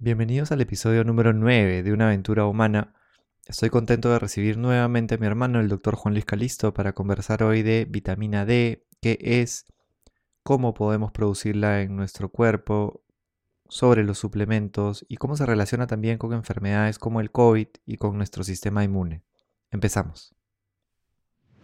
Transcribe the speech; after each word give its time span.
Bienvenidos 0.00 0.52
al 0.52 0.60
episodio 0.60 1.02
número 1.02 1.32
9 1.32 1.82
de 1.82 1.92
Una 1.92 2.06
aventura 2.06 2.46
humana. 2.46 2.94
Estoy 3.46 3.68
contento 3.68 4.10
de 4.10 4.20
recibir 4.20 4.56
nuevamente 4.56 5.16
a 5.16 5.18
mi 5.18 5.26
hermano, 5.26 5.58
el 5.58 5.66
doctor 5.66 5.96
Juan 5.96 6.14
Luis 6.14 6.24
Calisto, 6.24 6.72
para 6.72 6.92
conversar 6.92 7.42
hoy 7.42 7.62
de 7.62 7.84
vitamina 7.84 8.46
D, 8.46 8.86
qué 9.00 9.18
es, 9.20 9.66
cómo 10.44 10.72
podemos 10.72 11.10
producirla 11.10 11.82
en 11.82 11.96
nuestro 11.96 12.28
cuerpo, 12.28 13.02
sobre 13.68 14.04
los 14.04 14.18
suplementos 14.18 15.04
y 15.08 15.16
cómo 15.16 15.36
se 15.36 15.46
relaciona 15.46 15.88
también 15.88 16.16
con 16.16 16.32
enfermedades 16.32 17.00
como 17.00 17.20
el 17.20 17.32
COVID 17.32 17.66
y 17.84 17.96
con 17.96 18.16
nuestro 18.16 18.44
sistema 18.44 18.84
inmune. 18.84 19.24
Empezamos. 19.72 20.37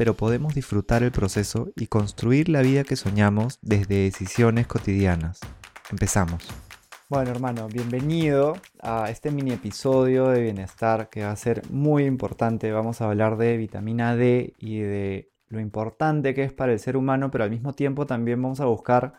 pero 0.00 0.14
podemos 0.14 0.54
disfrutar 0.54 1.02
el 1.02 1.12
proceso 1.12 1.72
y 1.76 1.88
construir 1.88 2.48
la 2.48 2.62
vida 2.62 2.84
que 2.84 2.96
soñamos 2.96 3.58
desde 3.60 4.04
decisiones 4.04 4.66
cotidianas. 4.66 5.40
Empezamos. 5.90 6.42
Bueno, 7.10 7.30
hermano, 7.30 7.68
bienvenido 7.68 8.54
a 8.80 9.10
este 9.10 9.30
mini 9.30 9.50
episodio 9.50 10.28
de 10.28 10.40
bienestar 10.40 11.10
que 11.10 11.24
va 11.24 11.32
a 11.32 11.36
ser 11.36 11.70
muy 11.70 12.04
importante. 12.04 12.72
Vamos 12.72 13.02
a 13.02 13.10
hablar 13.10 13.36
de 13.36 13.58
vitamina 13.58 14.16
D 14.16 14.54
y 14.58 14.78
de 14.78 15.32
lo 15.48 15.60
importante 15.60 16.32
que 16.32 16.44
es 16.44 16.52
para 16.54 16.72
el 16.72 16.78
ser 16.78 16.96
humano, 16.96 17.30
pero 17.30 17.44
al 17.44 17.50
mismo 17.50 17.74
tiempo 17.74 18.06
también 18.06 18.40
vamos 18.40 18.60
a 18.60 18.64
buscar 18.64 19.12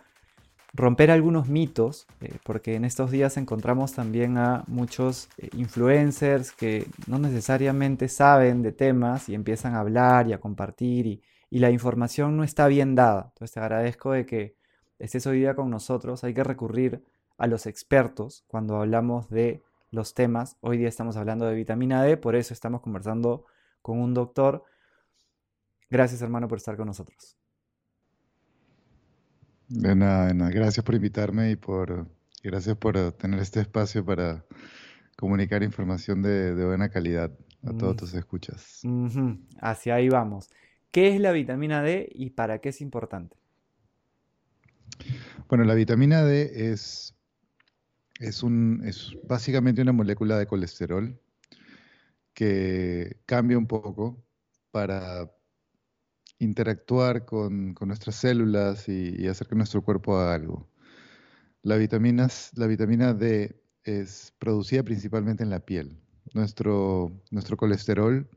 romper 0.73 1.11
algunos 1.11 1.50
mitos, 1.50 2.08
eh, 2.22 2.38
porque 2.44 2.75
en 2.75 2.86
estos 2.86 3.11
días 3.11 3.38
encontramos 3.38 3.94
también 3.94 4.38
a 4.38 4.64
muchos 4.67 5.30
eh, 5.38 5.50
influencers 5.53 6.52
que 6.52 6.88
no 7.08 7.19
necesariamente 7.19 8.08
saben 8.08 8.61
de 8.61 8.72
temas 8.72 9.28
y 9.30 9.36
empiezan 9.36 9.75
a 9.75 9.81
hablar 9.81 10.28
y 10.28 10.33
a 10.33 10.39
compartir 10.39 11.08
y, 11.08 11.22
la 11.53 11.69
información 11.69 12.38
no 12.38 12.45
está 12.45 12.67
bien 12.69 12.95
dada. 12.95 13.31
Entonces 13.33 13.53
te 13.53 13.59
agradezco 13.59 14.13
de 14.13 14.25
que 14.25 14.55
estés 15.00 15.28
hoy 15.28 15.39
día 15.39 15.53
con 15.53 15.69
nosotros. 15.69 16.23
Hay 16.23 16.33
que 16.33 16.45
recurrir 16.45 17.03
a 17.38 17.45
los 17.45 17.66
expertos 17.66 18.45
cuando 18.47 18.78
hablamos 18.78 19.30
de 19.30 19.61
los 19.89 20.13
temas. 20.13 20.56
Hoy 20.61 20.78
día 20.78 20.88
estamos 20.88 21.17
hablando 21.17 21.45
de 21.45 21.56
vitamina 21.56 22.03
D, 22.03 22.16
por 22.16 22.38
eso 22.38 22.53
estamos 22.53 22.80
conversando 22.80 23.44
con 23.81 24.00
un 24.00 24.13
doctor. 24.13 24.63
Gracias 25.89 26.22
hermano 26.22 26.47
por 26.47 26.58
estar 26.58 26.78
con 26.78 26.88
nosotros. 26.88 27.41
De 29.73 29.95
nada, 29.95 30.27
de 30.27 30.33
nada. 30.33 30.52
Gracias 30.52 30.83
por 30.83 30.95
invitarme 30.95 31.52
y 31.52 31.55
por 31.55 32.05
gracias 32.44 32.75
por 32.75 32.97
eh, 32.97 33.11
tener 33.14 33.39
este 33.39 33.61
espacio 33.61 34.03
para 34.03 34.44
comunicar 35.16 35.63
información 35.63 36.22
de, 36.22 36.53
buena 36.66 36.89
calidad 36.89 37.31
a 37.63 37.72
todos 37.72 37.95
tus 37.95 38.13
escuchas. 38.13 38.81
Hacia 39.61 39.95
ahí 39.95 40.09
vamos. 40.09 40.50
¿Qué 40.91 41.16
es 41.16 41.22
la 41.22 41.31
vitamina 41.31 41.81
D 41.81 42.09
y 42.13 42.31
para 42.31 42.59
qué 42.59 42.69
es 42.69 42.81
importante? 42.81 43.38
Bueno, 45.47 45.63
la 45.63 45.73
vitamina 45.73 46.22
D 46.25 46.72
es, 46.72 47.16
es, 48.19 48.44
un, 48.44 48.81
es 48.83 49.16
básicamente 49.23 49.81
una 49.81 49.94
molécula 49.94 50.38
de 50.38 50.47
colesterol 50.47 51.17
que 52.33 53.22
cambia 53.25 53.58
un 53.58 53.67
poco 53.67 54.22
para 54.72 55.31
interactuar 56.42 57.25
con, 57.25 57.75
nuestras 57.81 58.16
células 58.16 58.89
y, 58.89 59.28
hacer 59.28 59.47
que 59.47 59.56
nuestro 59.56 59.84
cuerpo 59.84 60.18
haga 60.18 60.34
algo. 60.34 60.68
La, 61.62 61.75
vitaminas, 61.78 62.52
la 62.56 62.66
vitamina 62.66 63.13
D 63.13 63.62
es 63.84 64.34
producida 64.40 64.81
principalmente 64.84 65.44
en 65.44 65.51
la 65.51 65.59
piel. 65.59 66.00
Nuestro, 66.34 67.12
nuestro 67.30 67.57
colesterol, 67.57 68.28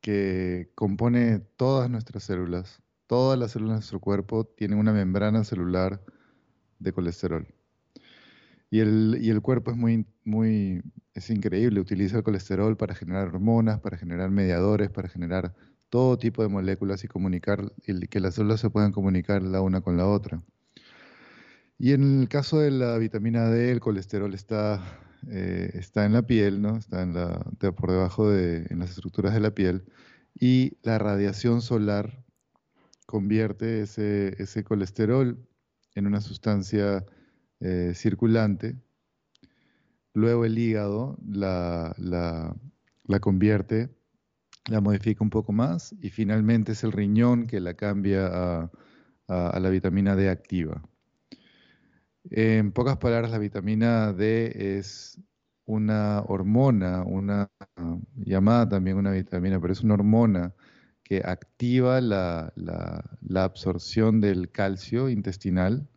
que 0.00 0.70
compone 0.76 1.40
todas 1.56 1.90
nuestras 1.90 2.22
células, 2.24 2.80
todas 3.08 3.38
las 3.38 3.52
células 3.52 3.72
de 3.72 3.78
nuestro 3.78 4.00
cuerpo 4.00 4.44
tienen 4.44 4.78
una 4.78 4.92
membrana 4.92 5.42
celular 5.42 6.00
de 6.78 6.92
colesterol. 6.92 7.46
Y 8.70 8.78
el, 8.78 9.18
y 9.20 9.30
el, 9.30 9.42
cuerpo 9.42 9.72
es 9.72 9.76
muy, 9.76 10.06
muy, 10.24 10.80
es 11.12 11.28
increíble, 11.28 11.80
utiliza 11.80 12.18
el 12.18 12.22
colesterol 12.22 12.76
para 12.76 12.94
generar 12.94 13.26
hormonas, 13.26 13.80
para 13.80 13.96
generar 13.96 14.30
mediadores, 14.30 14.90
para 14.90 15.08
generar 15.08 15.56
todo 15.90 16.16
tipo 16.18 16.42
de 16.42 16.48
moléculas 16.48 17.04
y 17.04 17.08
comunicar, 17.08 17.72
que 18.08 18.20
las 18.20 18.36
células 18.36 18.60
se 18.60 18.70
puedan 18.70 18.92
comunicar 18.92 19.42
la 19.42 19.60
una 19.60 19.80
con 19.80 19.96
la 19.96 20.06
otra. 20.06 20.42
Y 21.78 21.92
en 21.92 22.20
el 22.22 22.28
caso 22.28 22.60
de 22.60 22.70
la 22.70 22.96
vitamina 22.98 23.48
D, 23.48 23.72
el 23.72 23.80
colesterol 23.80 24.32
está, 24.34 24.82
eh, 25.28 25.70
está 25.74 26.06
en 26.06 26.12
la 26.12 26.22
piel, 26.22 26.62
¿no? 26.62 26.76
está 26.76 27.02
en 27.02 27.14
la, 27.14 27.44
por 27.72 27.90
debajo 27.90 28.30
de 28.30 28.66
en 28.70 28.78
las 28.78 28.90
estructuras 28.90 29.34
de 29.34 29.40
la 29.40 29.54
piel, 29.54 29.84
y 30.38 30.78
la 30.82 30.98
radiación 30.98 31.60
solar 31.60 32.24
convierte 33.06 33.82
ese, 33.82 34.40
ese 34.40 34.62
colesterol 34.62 35.44
en 35.94 36.06
una 36.06 36.20
sustancia 36.20 37.04
eh, 37.58 37.92
circulante. 37.94 38.76
Luego 40.14 40.44
el 40.44 40.58
hígado 40.58 41.18
la, 41.26 41.94
la, 41.98 42.54
la 43.04 43.20
convierte 43.20 43.90
la 44.68 44.80
modifica 44.80 45.24
un 45.24 45.30
poco 45.30 45.52
más 45.52 45.94
y 46.00 46.10
finalmente 46.10 46.72
es 46.72 46.84
el 46.84 46.92
riñón 46.92 47.46
que 47.46 47.60
la 47.60 47.74
cambia 47.74 48.26
a, 48.26 48.70
la 49.28 49.70
vitamina 49.70 50.16
D 50.16 50.28
activa. 50.28 50.82
En 52.30 52.72
pocas 52.72 52.96
palabras, 52.96 53.30
la 53.30 53.38
vitamina 53.38 54.12
D 54.12 54.76
es 54.76 55.20
una 55.66 56.20
hormona, 56.26 57.04
una 57.04 57.48
llamada 58.16 58.68
también 58.68 58.96
una 58.96 59.12
vitamina, 59.12 59.60
pero 59.60 59.72
es 59.72 59.82
una 59.82 59.94
hormona 59.94 60.54
que 61.04 61.22
activa 61.24 62.00
la, 62.00 62.52
absorción 63.34 64.20
del 64.20 64.50
calcio 64.50 65.08
intestinal 65.08 65.88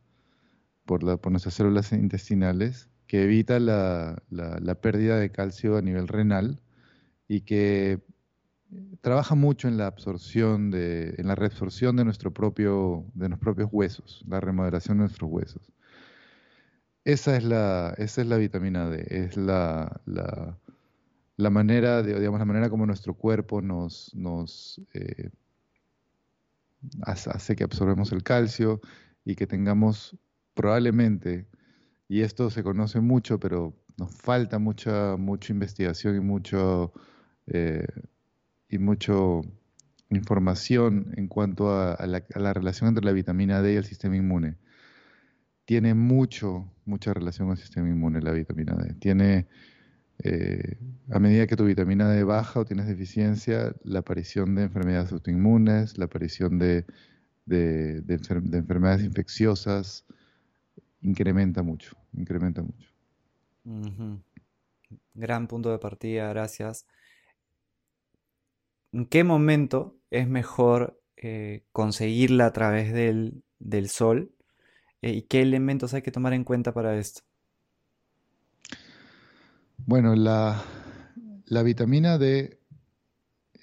por, 0.85 1.19
por, 1.19 1.31
nuestras 1.31 1.55
células 1.55 1.91
intestinales, 1.91 2.89
que 3.07 3.23
evita 3.23 3.59
la, 3.59 4.23
pérdida 4.81 5.17
de 5.17 5.31
calcio 5.31 5.77
a 5.77 5.81
nivel 5.81 6.07
renal 6.07 6.61
y 7.27 7.41
que 7.41 7.99
trabaja 9.01 9.35
mucho 9.35 9.67
en 9.67 9.77
la 9.77 9.87
absorción 9.87 10.71
de, 10.71 11.15
en 11.17 11.27
la 11.27 11.35
reabsorción 11.35 11.95
de 11.95 12.05
nuestro 12.05 12.31
propio, 12.31 13.05
de 13.13 13.29
nuestros 13.29 13.55
propios 13.55 13.69
huesos, 13.71 14.23
la 14.27 14.39
remodelación 14.39 14.97
de 14.97 15.03
nuestros 15.03 15.29
huesos. 15.29 15.71
Esa 17.05 17.35
es 17.35 17.43
la, 17.43 17.93
esa 17.97 18.21
es 18.21 18.27
la 18.27 18.37
vitamina 18.37 18.89
D, 18.89 19.05
es 19.09 19.35
la, 19.35 20.01
la, 20.05 21.49
manera, 21.49 22.01
digamos, 22.01 22.39
la 22.39 22.45
manera 22.45 22.69
como 22.69 22.85
nuestro 22.85 23.13
cuerpo 23.13 23.61
nos, 23.61 24.15
nos 24.15 24.81
eh, 24.93 25.29
hace 27.01 27.55
que 27.55 27.65
absorbemos 27.65 28.11
el 28.13 28.23
calcio 28.23 28.79
y 29.25 29.35
que 29.35 29.47
tengamos 29.47 30.17
probablemente, 30.53 31.47
y 32.07 32.21
esto 32.21 32.49
se 32.49 32.63
conoce 32.63 33.01
mucho, 33.01 33.37
pero 33.39 33.73
nos 33.97 34.15
falta 34.15 34.59
mucha, 34.59 35.17
mucha 35.17 35.51
investigación 35.51 36.15
y 36.15 36.19
mucho 36.21 36.93
eh, 37.47 37.85
y 38.73 38.79
mucha 38.79 39.13
información 40.09 41.13
en 41.15 41.27
cuanto 41.27 41.69
a, 41.71 42.07
la, 42.07 42.53
relación 42.53 42.89
entre 42.89 43.05
la 43.05 43.11
vitamina 43.11 43.61
D 43.61 43.73
y 43.73 43.75
el 43.75 43.85
sistema 43.85 44.17
inmune. 44.17 44.55
Tiene 45.65 45.93
mucho, 45.93 46.71
mucha 46.85 47.13
relación 47.13 47.47
con 47.47 47.55
el 47.55 47.61
sistema 47.61 47.87
inmune 47.87 48.19
la 48.21 48.31
vitamina 48.31 48.73
D. 48.75 48.95
Tiene, 48.95 49.47
eh, 50.23 50.79
a 51.11 51.19
medida 51.19 51.45
que 51.45 51.55
tu 51.55 51.65
vitamina 51.65 52.09
D 52.09 52.23
baja 52.23 52.61
o 52.61 52.65
tienes 52.65 52.87
deficiencia, 52.87 53.75
la 53.83 53.99
aparición 53.99 54.55
de 54.55 54.63
enfermedades 54.63 55.11
autoinmunes, 55.11 55.99
la 55.99 56.05
aparición 56.05 56.57
de, 56.57 56.85
de, 57.45 58.03
enfermedades 58.07 59.03
infecciosas, 59.03 60.03
incrementa 61.01 61.61
mucho, 61.61 61.95
incrementa 62.13 62.63
mucho. 62.63 62.89
Gran 65.13 65.47
punto 65.47 65.71
de 65.71 65.77
partida, 65.77 66.27
gracias 66.29 66.87
en 68.93 69.05
qué 69.07 69.23
momento 69.23 69.97
es 70.11 70.27
mejor 70.27 71.01
eh, 71.17 71.65
conseguirla 71.71 72.45
a 72.45 72.53
través 72.53 72.93
del, 72.93 73.43
sol 73.89 74.31
eh, 75.01 75.13
y 75.13 75.21
qué 75.23 75.41
elementos 75.41 75.93
hay 75.93 76.03
que 76.03 76.11
tomar 76.11 76.33
en 76.33 76.43
cuenta 76.43 76.73
para 76.73 76.97
esto. 76.97 77.21
Bueno, 79.77 80.15
la, 80.15 80.63
vitamina 81.63 82.17
D 82.17 82.59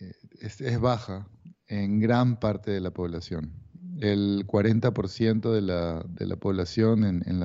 eh, 0.00 0.12
es, 0.40 0.80
baja 0.80 1.28
en 1.68 2.00
gran 2.00 2.40
parte 2.40 2.72
de 2.72 2.80
la 2.80 2.90
población. 2.90 3.52
El 4.00 4.46
40% 4.46 5.52
de 5.52 5.60
la, 5.60 6.02
de 6.08 6.26
la 6.26 6.36
población 6.36 7.04
en, 7.04 7.22
en 7.26 7.40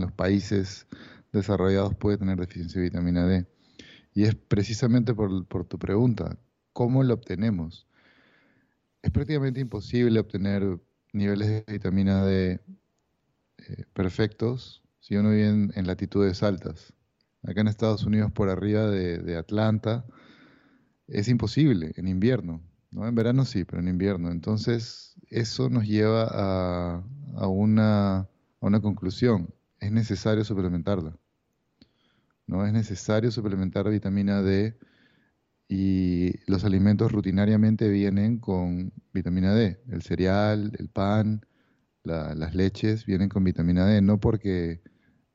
los 0.00 0.12
países 0.12 0.86
desarrollados 1.32 1.94
puede 1.94 2.18
tener 2.18 2.38
deficiencia 2.38 2.80
de 2.80 2.88
vitamina 2.88 3.26
D. 3.26 3.46
Y 4.12 4.24
es 4.24 4.34
precisamente 4.34 5.14
por, 5.14 5.46
por 5.46 5.64
tu 5.64 5.78
pregunta, 5.78 6.38
¿cómo 6.72 7.02
lo 7.02 7.14
obtenemos? 7.14 7.86
Es 9.02 9.10
prácticamente 9.10 9.60
imposible 9.60 10.20
obtener 10.20 10.78
niveles 11.12 11.48
de 11.48 11.72
vitamina 11.72 12.24
D 12.24 12.60
eh, 13.58 13.84
perfectos 13.92 14.82
si 15.00 15.16
uno 15.16 15.30
vive 15.30 15.48
en, 15.48 15.86
latitudes 15.86 16.42
altas. 16.42 16.92
Acá 17.42 17.60
en 17.60 17.68
Estados 17.68 18.04
Unidos, 18.04 18.30
por 18.30 18.48
arriba 18.48 18.86
de, 18.86 19.36
Atlanta, 19.36 20.04
es 21.08 21.26
imposible 21.28 21.92
en 21.96 22.06
invierno. 22.06 22.62
¿no? 22.92 23.08
En 23.08 23.14
verano 23.16 23.44
sí, 23.44 23.64
pero 23.64 23.80
en 23.80 23.88
invierno. 23.88 24.30
Entonces, 24.30 25.16
eso 25.28 25.68
nos 25.68 25.88
lleva 25.88 26.28
a, 26.30 27.04
a, 27.34 27.48
una, 27.48 28.18
a 28.18 28.28
una 28.60 28.80
conclusión. 28.80 29.52
Es 29.80 29.90
necesario 29.90 30.44
suplementarla. 30.44 31.18
¿no? 32.46 32.64
Es 32.64 32.72
necesario 32.72 33.32
suplementar 33.32 33.90
vitamina 33.90 34.40
D 34.40 34.78
y 35.74 36.34
los 36.46 36.64
alimentos 36.64 37.10
rutinariamente 37.10 37.88
vienen 37.88 38.36
con 38.36 38.92
vitamina 39.14 39.54
D. 39.54 39.80
El 39.88 40.02
cereal, 40.02 40.70
el 40.78 40.90
pan, 40.90 41.46
las 42.04 42.54
leches 42.54 43.06
vienen 43.06 43.30
con 43.30 43.42
vitamina 43.42 43.86
D, 43.86 44.02
no 44.02 44.20
porque 44.20 44.82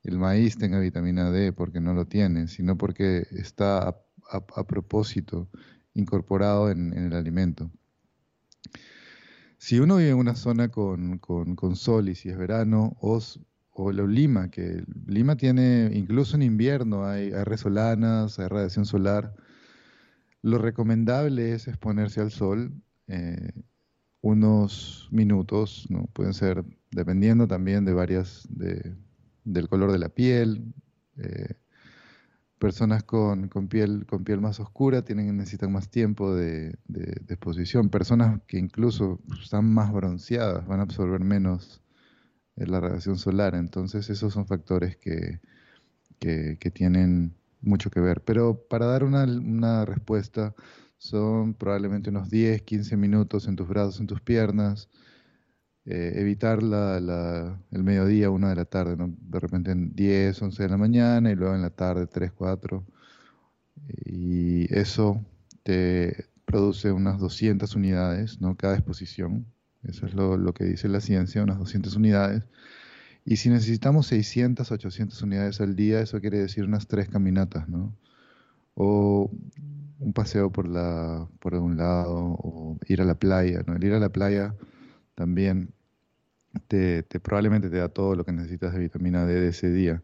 el 0.04 0.16
maíz 0.16 0.56
tenga 0.56 0.78
vitamina 0.78 1.32
D, 1.32 1.52
porque 1.52 1.80
no 1.80 1.92
lo 1.92 2.06
tiene, 2.06 2.46
sino 2.46 2.78
porque 2.78 3.26
está 3.32 3.96
a, 4.30 4.64
propósito 4.64 5.48
incorporado 5.92 6.70
en, 6.70 6.92
el 6.92 7.14
alimento. 7.14 7.72
Si 9.56 9.80
uno 9.80 9.96
vive 9.96 10.10
en 10.10 10.18
una 10.18 10.36
zona 10.36 10.68
con, 10.68 11.20
sol 11.74 12.10
y 12.10 12.14
si 12.14 12.28
es 12.28 12.38
verano, 12.38 12.96
o, 13.00 13.20
o 13.72 13.90
Lima, 13.90 14.52
que 14.52 14.84
Lima 15.04 15.34
tiene, 15.34 15.90
incluso 15.94 16.36
en 16.36 16.42
invierno 16.42 17.06
hay, 17.06 17.32
hay 17.32 17.42
resolanas, 17.42 18.38
hay 18.38 18.46
radiación 18.46 18.86
solar, 18.86 19.34
lo 20.42 20.58
recomendable 20.58 21.52
es 21.52 21.68
exponerse 21.68 22.20
al 22.20 22.30
sol. 22.30 22.72
Eh, 23.06 23.52
unos 24.20 25.08
minutos. 25.10 25.88
Pueden 26.12 26.34
ser, 26.34 26.64
dependiendo 26.90 27.46
también 27.46 27.84
de 27.84 27.92
varias, 27.92 28.46
de, 28.50 28.96
del 29.44 29.68
color 29.68 29.92
de 29.92 29.98
la 29.98 30.08
piel. 30.08 30.74
Eh, 31.16 31.54
personas 32.58 33.04
con, 33.04 33.48
piel, 33.68 34.06
con 34.06 34.24
piel 34.24 34.40
más 34.40 34.60
oscura 34.60 35.02
tienen, 35.02 35.36
necesitan 35.36 35.72
más 35.72 35.88
tiempo 35.88 36.34
de, 36.34 36.76
exposición. 37.28 37.88
Personas 37.88 38.40
que 38.46 38.58
incluso 38.58 39.20
están 39.42 39.72
más 39.72 39.92
bronceadas 39.92 40.66
van 40.66 40.80
a 40.80 40.84
absorber 40.84 41.20
menos 41.20 41.82
eh, 42.56 42.66
la 42.66 42.80
radiación 42.80 43.18
solar. 43.18 43.54
Entonces 43.54 44.10
esos 44.10 44.32
son 44.32 44.46
factores 44.46 44.96
que, 44.96 45.40
que, 46.18 46.70
tienen 46.72 47.34
mucho 47.60 47.90
que 47.90 48.00
ver. 48.00 48.22
Pero 48.22 48.66
para 48.68 48.86
dar 48.86 49.04
una, 49.04 49.24
una 49.24 49.84
respuesta, 49.84 50.54
son 50.98 51.54
probablemente 51.54 52.10
unos 52.10 52.28
10, 52.28 52.62
15 52.62 52.96
minutos 52.96 53.46
en 53.46 53.56
tus 53.56 53.68
brazos, 53.68 54.00
en 54.00 54.06
tus 54.06 54.20
piernas. 54.20 54.88
Eh, 55.90 56.20
evitar 56.20 56.62
la, 56.62 57.58
el 57.70 57.82
mediodía, 57.82 58.28
una 58.30 58.50
de 58.50 58.56
la 58.56 58.66
tarde, 58.66 58.96
¿no? 58.96 59.14
de 59.18 59.40
repente 59.40 59.70
en 59.70 59.94
10, 59.94 60.42
11 60.42 60.62
de 60.64 60.68
la 60.68 60.76
mañana 60.76 61.30
y 61.30 61.34
luego 61.34 61.54
en 61.54 61.62
la 61.62 61.70
tarde 61.70 62.06
3, 62.06 62.32
4. 62.32 62.84
Y 64.04 64.72
eso 64.74 65.24
te 65.62 66.26
produce 66.44 66.92
unas 66.92 67.18
200 67.18 67.74
unidades, 67.74 68.40
¿no? 68.40 68.56
cada 68.56 68.74
exposición. 68.74 69.46
Eso 69.82 70.06
es 70.06 70.14
lo, 70.14 70.36
lo, 70.36 70.52
que 70.52 70.64
dice 70.64 70.88
la 70.88 71.00
ciencia, 71.00 71.42
unas 71.42 71.58
200 71.58 71.96
unidades. 71.96 72.44
Y 73.30 73.36
si 73.36 73.50
necesitamos 73.50 74.06
600, 74.06 74.72
800 74.72 75.20
unidades 75.20 75.60
al 75.60 75.76
día, 75.76 76.00
eso 76.00 76.18
quiere 76.18 76.38
decir 76.38 76.64
unas 76.64 76.86
3 76.86 77.10
caminatas, 77.10 77.68
¿no? 77.68 77.94
O 78.72 79.30
un 79.98 80.12
paseo 80.14 80.50
por, 80.50 80.66
la, 80.66 81.28
por 81.38 81.52
un 81.52 81.76
lado 81.76 82.14
o 82.16 82.78
ir 82.86 83.02
a 83.02 83.04
la 83.04 83.16
playa. 83.18 83.62
¿no? 83.66 83.76
El 83.76 83.84
ir 83.84 83.92
a 83.92 83.98
la 83.98 84.08
playa 84.08 84.54
también 85.14 85.74
te, 86.68 87.02
probablemente 87.02 87.68
te 87.68 87.76
da 87.76 87.90
todo 87.90 88.14
lo 88.14 88.24
que 88.24 88.32
necesitas 88.32 88.72
de 88.72 88.78
vitamina 88.78 89.26
D 89.26 89.34
de 89.34 89.48
ese 89.48 89.70
día. 89.70 90.02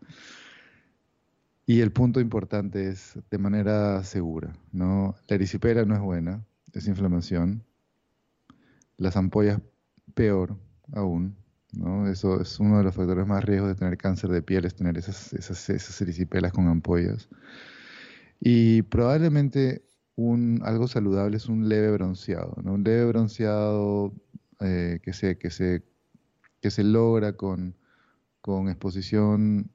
Y 1.65 1.81
el 1.81 1.93
punto 1.93 2.21
importante 2.21 2.91
es 2.91 3.19
de 3.31 3.39
manera 3.39 4.05
segura. 4.05 4.53
¿no? 4.71 5.15
La 5.29 5.37
erisipela 5.37 5.87
no 5.87 5.95
es 5.95 6.03
buena, 6.03 6.45
es 6.75 6.87
inflamación. 6.89 7.65
Las 8.99 9.17
ampollas 9.17 9.63
peor 10.13 10.59
aún. 10.93 11.43
¿No? 11.77 12.09
Eso 12.09 12.41
es 12.41 12.59
uno 12.61 12.79
de 12.79 12.85
los 12.85 12.95
factores 12.95 13.27
más 13.27 13.45
riesgos 13.45 13.71
de 13.71 13.75
tener 13.75 13.97
cáncer 13.97 14.31
de 14.31 14.43
piel, 14.43 14.65
es 14.65 14.75
tener 14.75 14.97
esas, 14.99 15.33
esas, 15.33 15.71
esas 15.71 16.01
erisipelas 16.01 16.53
con 16.53 16.69
ampollas. 16.69 17.29
Y 18.41 18.83
probablemente 18.83 19.83
algo 20.63 20.87
saludable 20.87 21.37
es 21.37 21.47
un 21.47 21.69
leve 21.69 21.91
bronceado, 21.93 22.57
¿no? 22.63 22.75
Un 22.75 22.85
leve 22.85 23.07
bronceado 23.07 24.13
eh, 24.61 25.01
que, 25.03 25.13
se, 25.13 25.39
que, 25.39 25.51
se, 25.51 25.83
que 26.61 26.71
se 26.71 26.85
logra 26.85 27.33
con, 27.33 27.75
con 28.41 28.69
exposición 28.69 29.71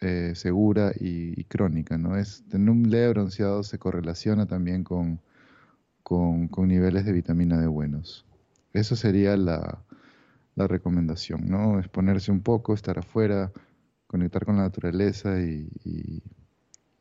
eh, 0.00 0.32
segura 0.34 0.92
y, 0.98 1.44
crónica, 1.44 1.98
¿no? 1.98 2.16
Es, 2.16 2.44
tener 2.48 2.70
un 2.70 2.90
leve 2.90 3.08
bronceado 3.08 3.62
se 3.62 3.78
correlaciona 3.78 4.46
también 4.46 4.84
con, 4.84 5.20
con, 6.02 6.48
con 6.48 6.68
niveles 6.68 7.04
de 7.04 7.12
vitamina 7.12 7.58
D 7.58 7.66
buenos. 7.66 8.26
Eso 8.72 8.96
sería 8.96 9.36
la, 9.36 9.82
la, 10.54 10.66
recomendación, 10.66 11.46
¿no? 11.46 11.78
Exponerse 11.78 12.30
un 12.32 12.42
poco, 12.42 12.74
estar 12.74 12.98
afuera, 12.98 13.52
conectar 14.06 14.44
con 14.44 14.56
la 14.56 14.62
naturaleza 14.62 15.40
y 15.40 15.68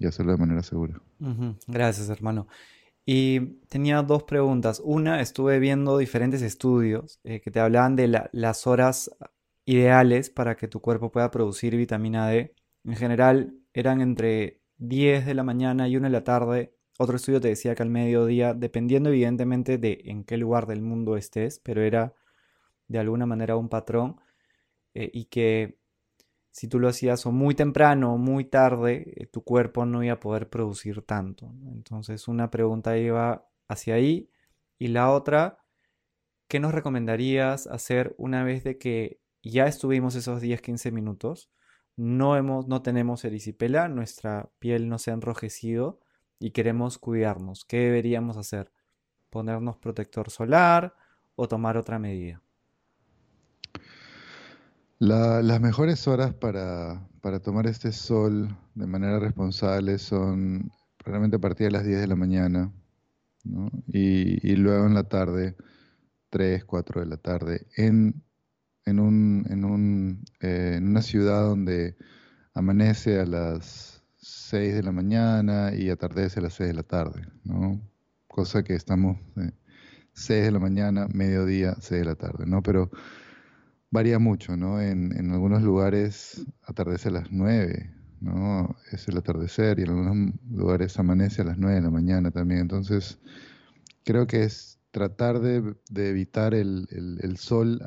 y 0.03 0.07
hacerlo 0.07 0.33
de 0.33 0.37
manera 0.37 0.61
segura. 0.61 1.01
Gracias, 1.67 2.09
hermano. 2.09 2.47
Y 3.05 3.39
tenía 3.69 4.01
dos 4.01 4.23
preguntas. 4.23 4.81
Una, 4.83 5.21
estuve 5.21 5.59
viendo 5.59 5.97
diferentes 5.97 6.41
estudios 6.41 7.19
eh, 7.23 7.41
que 7.41 7.51
te 7.51 7.59
hablaban 7.59 7.95
de 7.95 8.29
las 8.31 8.67
horas 8.67 9.11
ideales 9.65 10.29
para 10.29 10.55
que 10.55 10.67
tu 10.67 10.81
cuerpo 10.81 11.11
pueda 11.11 11.31
producir 11.31 11.75
vitamina 11.75 12.27
D. 12.27 12.53
En 12.83 12.95
general 12.95 13.55
eran 13.73 14.01
entre 14.01 14.61
10 14.77 15.25
de 15.25 15.33
la 15.33 15.43
mañana 15.43 15.87
y 15.87 15.95
1 15.95 16.07
de 16.07 16.11
la 16.11 16.23
tarde. 16.23 16.75
Otro 16.99 17.15
estudio 17.15 17.41
te 17.41 17.47
decía 17.47 17.75
que 17.75 17.83
al 17.83 17.89
mediodía, 17.89 18.53
dependiendo 18.53 19.09
evidentemente 19.09 19.77
de 19.77 20.01
en 20.05 20.23
qué 20.23 20.37
lugar 20.37 20.67
del 20.67 20.81
mundo 20.81 21.17
estés, 21.17 21.59
pero 21.59 21.81
era 21.81 22.13
de 22.87 22.99
alguna 22.99 23.25
manera 23.25 23.55
un 23.55 23.69
patrón 23.69 24.19
eh, 24.93 25.09
y 25.13 25.25
que 25.25 25.79
si 26.53 26.67
tú 26.67 26.79
lo 26.79 26.87
hacías 26.87 27.25
muy 27.25 27.55
temprano 27.55 28.13
o 28.13 28.17
muy 28.17 28.45
tarde, 28.45 29.13
eh, 29.15 29.25
tu 29.25 29.43
cuerpo 29.43 29.85
no 29.85 30.03
iba 30.03 30.13
a 30.13 30.19
poder 30.19 30.49
producir 30.49 31.01
tanto. 31.01 31.51
Entonces 31.71 32.27
una 32.27 32.51
pregunta 32.51 32.97
iba 32.97 33.49
hacia 33.67 33.95
ahí 33.95 34.29
y 34.77 34.89
la 34.89 35.11
otra, 35.11 35.59
¿qué 36.47 36.59
nos 36.59 36.73
recomendarías 36.73 37.67
hacer 37.67 38.13
una 38.17 38.43
vez 38.43 38.63
de 38.63 38.77
que 38.77 39.19
ya 39.41 39.65
estuvimos 39.65 40.15
esos 40.15 40.41
10-15 40.41 40.91
minutos? 40.91 41.49
No, 41.95 42.35
hemos, 42.37 42.67
no 42.67 42.81
tenemos 42.83 43.25
erisipela, 43.25 43.87
nuestra 43.87 44.51
piel 44.59 44.89
no 44.89 44.99
se 44.99 45.11
ha 45.11 45.15
enrojecido 45.15 45.99
y 46.39 46.51
queremos 46.51 46.99
cuidarnos. 46.99 47.65
¿Qué 47.65 47.77
deberíamos 47.77 48.37
hacer? 48.37 48.71
¿Ponernos 49.29 49.77
protector 49.77 50.29
solar 50.29 50.95
o 51.35 51.47
tomar 51.47 51.77
otra 51.77 51.97
medida? 51.97 52.43
Las 55.03 55.59
mejores 55.59 56.07
horas 56.07 56.33
para, 56.33 57.09
tomar 57.43 57.67
este 57.67 57.91
sol 57.91 58.55
de 58.73 58.87
manera 58.87 59.19
responsable 59.19 59.97
son 59.97 60.71
probablemente 60.97 61.37
a 61.37 61.39
partir 61.39 61.67
de 61.67 61.71
las 61.71 61.85
10 61.85 61.99
de 61.99 62.07
la 62.07 62.15
mañana 62.15 62.71
y, 63.87 64.55
luego 64.55 64.85
en 64.85 64.93
la 64.93 65.03
tarde, 65.03 65.57
3, 66.29 66.63
4 66.63 67.01
de 67.01 67.07
la 67.07 67.17
tarde, 67.17 67.67
en, 67.75 68.23
en, 68.85 68.99
un, 68.99 69.45
en, 69.49 69.65
un, 69.65 70.23
eh, 70.39 70.75
en 70.77 70.87
una 70.87 71.01
ciudad 71.01 71.41
donde 71.41 71.97
amanece 72.53 73.19
a 73.19 73.25
las 73.25 74.01
6 74.21 74.73
de 74.73 74.83
la 74.83 74.93
mañana 74.93 75.73
y 75.75 75.89
atardece 75.89 76.39
a 76.39 76.43
las 76.43 76.53
6 76.53 76.69
de 76.69 76.75
la 76.75 76.83
tarde, 76.83 77.27
¿no? 77.43 77.81
cosa 78.29 78.63
que 78.63 78.73
estamos 78.73 79.17
6 80.13 80.29
eh, 80.29 80.43
de 80.43 80.51
la 80.51 80.59
mañana, 80.59 81.07
mediodía, 81.13 81.75
6 81.81 81.99
de 81.99 82.05
la 82.05 82.15
tarde, 82.15 82.45
¿no? 82.45 82.63
pero 82.63 82.89
varía 83.93 84.17
mucho, 84.17 84.57
¿no? 84.57 84.81
En, 84.81 85.15
en, 85.15 85.29
algunos 85.31 85.61
lugares 85.61 86.43
atardece 86.63 87.09
a 87.09 87.11
las 87.11 87.31
9, 87.31 87.91
¿no? 88.21 88.75
Es 88.91 89.07
el 89.07 89.17
atardecer 89.17 89.77
y 89.77 89.83
en 89.83 89.89
algunos 89.89 90.33
lugares 90.49 90.97
amanece 90.97 91.43
a 91.43 91.45
las 91.45 91.59
9 91.59 91.75
de 91.75 91.81
la 91.81 91.91
mañana 91.91 92.31
también. 92.31 92.61
Entonces, 92.61 93.19
creo 94.03 94.25
que 94.25 94.43
es 94.43 94.79
tratar 94.89 95.39
de, 95.41 95.75
evitar 95.95 96.55
el, 96.55 96.87
el, 97.21 97.37
sol 97.37 97.81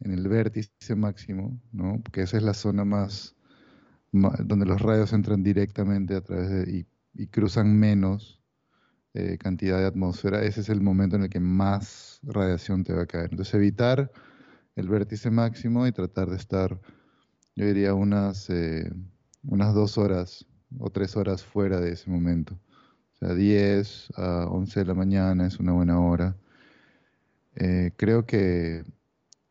en 0.00 0.12
el 0.12 0.26
vértice 0.28 0.96
máximo, 0.96 1.60
¿no? 1.72 2.00
Porque 2.02 2.22
esa 2.22 2.38
es 2.38 2.42
la 2.42 2.54
zona 2.54 2.86
más, 2.86 3.36
donde 4.12 4.64
los 4.64 4.80
rayos 4.80 5.12
entran 5.12 5.42
directamente 5.42 6.14
a 6.14 6.22
través 6.22 6.48
de, 6.48 6.70
y, 6.70 6.86
y 7.22 7.26
cruzan 7.26 7.78
menos 7.78 8.40
eh, 9.12 9.36
cantidad 9.36 9.78
de 9.78 9.86
atmósfera. 9.86 10.42
Ese 10.42 10.62
es 10.62 10.70
el 10.70 10.80
momento 10.80 11.16
en 11.16 11.24
el 11.24 11.28
que 11.28 11.40
más 11.40 12.18
radiación 12.22 12.82
te 12.82 12.94
va 12.94 13.02
a 13.02 13.06
caer. 13.06 13.28
Entonces, 13.30 13.52
evitar 13.52 14.10
el 14.78 14.88
vértice 14.88 15.28
máximo 15.30 15.88
y 15.88 15.92
tratar 15.92 16.30
de 16.30 16.36
estar, 16.36 16.80
yo 17.56 17.66
diría, 17.66 17.94
unas, 17.94 18.48
eh, 18.48 18.88
unas 19.42 19.74
dos 19.74 19.98
horas 19.98 20.46
o 20.78 20.88
tres 20.90 21.16
horas 21.16 21.42
fuera 21.42 21.80
de 21.80 21.92
ese 21.92 22.08
momento. 22.08 22.54
O 23.14 23.16
sea, 23.18 23.34
10 23.34 24.12
a 24.16 24.46
11 24.46 24.80
de 24.80 24.86
la 24.86 24.94
mañana 24.94 25.48
es 25.48 25.58
una 25.58 25.72
buena 25.72 25.98
hora. 25.98 26.36
Eh, 27.56 27.90
creo 27.96 28.24
que, 28.24 28.84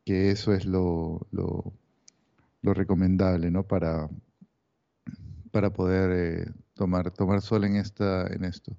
eso 0.05 0.53
es 0.53 0.65
lo, 0.65 1.27
lo, 1.31 1.74
recomendable, 2.63 3.51
¿no? 3.51 3.67
Para, 3.67 4.10
para 5.51 5.74
poder 5.74 6.12
eh, 6.13 6.51
tomar, 6.74 7.12
tomar 7.12 7.41
sol 7.41 7.65
en, 7.65 7.75
esta, 7.75 8.27
en 8.27 8.46
esto. 8.46 8.77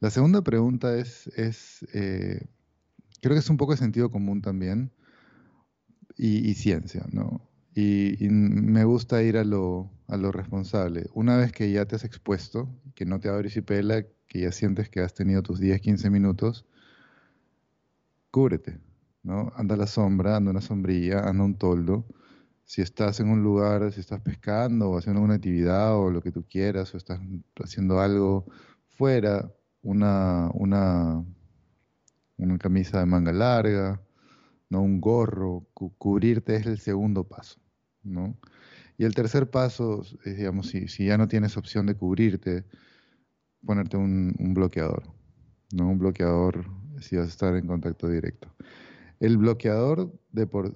La 0.00 0.10
segunda 0.10 0.42
pregunta 0.42 0.96
es, 0.96 1.28
es 1.36 1.86
creo 1.92 3.34
que 3.34 3.38
es 3.38 3.50
un 3.50 3.56
poco 3.56 3.72
de 3.72 3.78
sentido 3.78 4.10
común 4.10 4.42
también 4.42 4.90
y, 6.16 6.48
y 6.48 6.54
ciencia, 6.54 7.04
¿no? 7.12 7.40
Y, 7.74 8.28
me 8.30 8.84
gusta 8.84 9.22
ir 9.22 9.36
a 9.36 9.44
lo, 9.44 9.90
a 10.06 10.16
lo 10.16 10.30
responsable. 10.30 11.06
Una 11.12 11.36
vez 11.36 11.52
que 11.52 11.72
ya 11.72 11.86
te 11.86 11.96
has 11.96 12.04
expuesto, 12.04 12.68
que 12.94 13.04
no 13.04 13.18
te 13.18 13.28
da 13.28 13.42
pela, 13.66 14.04
que 14.28 14.40
ya 14.40 14.52
sientes 14.52 14.88
que 14.88 15.00
has 15.00 15.14
tenido 15.14 15.42
tus 15.42 15.58
10, 15.58 15.80
15 15.80 16.10
minutos, 16.10 16.66
cúbrete, 18.30 18.80
¿no? 19.22 19.52
Anda 19.56 19.74
a 19.74 19.78
la 19.78 19.86
sombra, 19.86 20.36
anda 20.36 20.50
una 20.52 20.60
sombrilla, 20.60 21.28
anda 21.28 21.44
un 21.44 21.56
toldo. 21.58 22.06
Si 22.64 22.82
estás 22.82 23.20
en 23.20 23.28
un 23.28 23.42
lugar, 23.42 23.92
si 23.92 24.00
estás 24.00 24.20
pescando 24.20 24.90
o 24.90 24.98
haciendo 24.98 25.20
una 25.20 25.34
actividad 25.34 25.96
o 25.96 26.10
lo 26.10 26.22
que 26.22 26.32
tú 26.32 26.44
quieras, 26.48 26.94
o 26.94 26.96
estás 26.96 27.20
haciendo 27.62 28.00
algo 28.00 28.46
fuera, 28.88 29.52
una, 29.82 30.50
una, 30.54 31.24
una 32.38 32.58
camisa 32.58 33.00
de 33.00 33.06
manga 33.06 33.32
larga, 33.32 34.00
¿no? 34.74 34.82
un 34.82 35.00
gorro, 35.00 35.66
cubrirte 35.72 36.56
es 36.56 36.66
el 36.66 36.78
segundo 36.78 37.24
paso. 37.24 37.60
Y 38.98 39.04
el 39.04 39.14
tercer 39.14 39.50
paso, 39.50 40.02
es, 40.24 40.36
digamos, 40.36 40.68
si, 40.68 40.86
ya 41.04 41.16
no 41.18 41.28
tienes 41.28 41.56
opción 41.56 41.86
de 41.86 41.94
cubrirte, 41.96 42.64
ponerte 43.64 43.96
un, 43.96 44.34
bloqueador, 44.54 45.04
¿no? 45.72 45.88
Un 45.88 45.98
bloqueador 45.98 46.64
si 47.00 47.16
vas 47.16 47.26
a 47.26 47.28
estar 47.28 47.56
en 47.56 47.66
contacto 47.66 48.08
directo. 48.08 48.54
El 49.20 49.38
bloqueador 49.38 50.12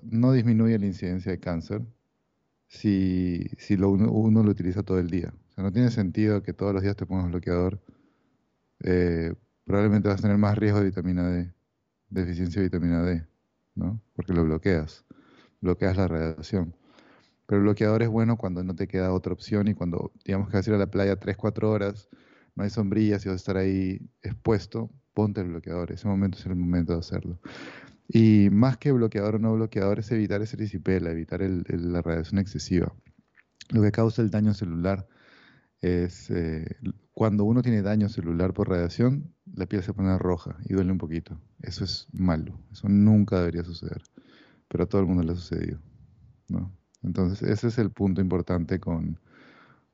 no 0.02 0.32
disminuye 0.32 0.78
la 0.78 0.86
incidencia 0.86 1.32
de 1.32 1.40
cáncer 1.40 1.82
si, 2.68 3.50
si 3.58 3.74
uno, 3.74 4.42
lo 4.42 4.50
utiliza 4.50 4.82
todo 4.82 4.98
el 4.98 5.10
día. 5.10 5.32
O 5.50 5.54
sea, 5.54 5.64
no 5.64 5.72
tiene 5.72 5.90
sentido 5.90 6.42
que 6.42 6.52
todos 6.52 6.72
los 6.72 6.82
días 6.82 6.96
te 6.96 7.06
pongas 7.06 7.30
bloqueador. 7.30 7.80
Eh, 8.80 9.34
probablemente 9.64 10.08
vas 10.08 10.20
a 10.20 10.22
tener 10.22 10.38
más 10.38 10.56
riesgo 10.56 10.78
de 10.78 10.86
vitamina 10.86 11.28
D, 11.28 11.52
deficiencia 12.10 12.62
de 12.62 12.68
vitamina 12.68 13.02
D, 13.02 13.26
¿no? 13.78 14.00
Porque 14.14 14.32
lo 14.32 14.44
bloqueas, 14.44 15.04
bloqueas 15.60 15.96
la 15.96 16.08
radiación. 16.08 16.74
Pero 17.46 17.60
el 17.60 17.64
bloqueador 17.64 18.02
es 18.02 18.08
bueno 18.08 18.36
cuando 18.36 18.62
no 18.62 18.74
te 18.74 18.88
queda 18.88 19.12
otra 19.12 19.32
opción 19.32 19.68
y 19.68 19.74
cuando 19.74 20.12
digamos 20.24 20.48
que 20.50 20.56
vas 20.56 20.66
a 20.66 20.70
ir 20.70 20.76
a 20.76 20.78
la 20.78 20.90
playa 20.90 21.16
3, 21.16 21.36
4 21.36 21.70
horas, 21.70 22.08
no 22.54 22.64
hay 22.64 22.70
sombrillas 22.70 23.24
y 23.24 23.28
vas 23.28 23.34
a 23.34 23.36
estar 23.36 23.56
ahí 23.56 24.00
expuesto, 24.22 24.90
ponte 25.14 25.40
el 25.40 25.48
bloqueador. 25.48 25.92
Ese 25.92 26.08
momento 26.08 26.38
es 26.38 26.46
el 26.46 26.56
momento 26.56 26.92
de 26.92 26.98
hacerlo. 26.98 27.40
Y 28.08 28.48
más 28.50 28.78
que 28.78 28.92
bloqueador 28.92 29.36
o 29.36 29.38
no 29.38 29.54
bloqueador 29.54 29.98
es 29.98 30.10
evitar 30.12 30.42
ese 30.42 30.56
erisipela, 30.56 31.10
evitar 31.10 31.40
la 31.40 32.02
radiación 32.02 32.38
excesiva. 32.38 32.92
Lo 33.70 33.82
que 33.82 33.92
causa 33.92 34.22
el 34.22 34.30
daño 34.30 34.54
celular 34.54 35.06
es 35.80 36.30
eh, 36.30 36.66
cuando 37.18 37.42
uno 37.42 37.62
tiene 37.62 37.82
daño 37.82 38.08
celular 38.08 38.54
por 38.54 38.68
radiación, 38.68 39.34
la 39.52 39.66
piel 39.66 39.82
se 39.82 39.92
pone 39.92 40.16
roja 40.18 40.56
y 40.66 40.74
duele 40.74 40.92
un 40.92 40.98
poquito. 40.98 41.36
Eso 41.60 41.82
es 41.82 42.06
malo, 42.12 42.60
eso 42.70 42.88
nunca 42.88 43.40
debería 43.40 43.64
suceder, 43.64 44.04
pero 44.68 44.84
a 44.84 44.86
todo 44.86 45.00
el 45.00 45.08
mundo 45.08 45.24
le 45.24 45.32
ha 45.32 45.34
sucedido. 45.34 45.80
¿no? 46.46 46.70
Entonces, 47.02 47.42
ese 47.42 47.66
es 47.66 47.78
el 47.78 47.90
punto 47.90 48.20
importante 48.20 48.78
con, 48.78 49.18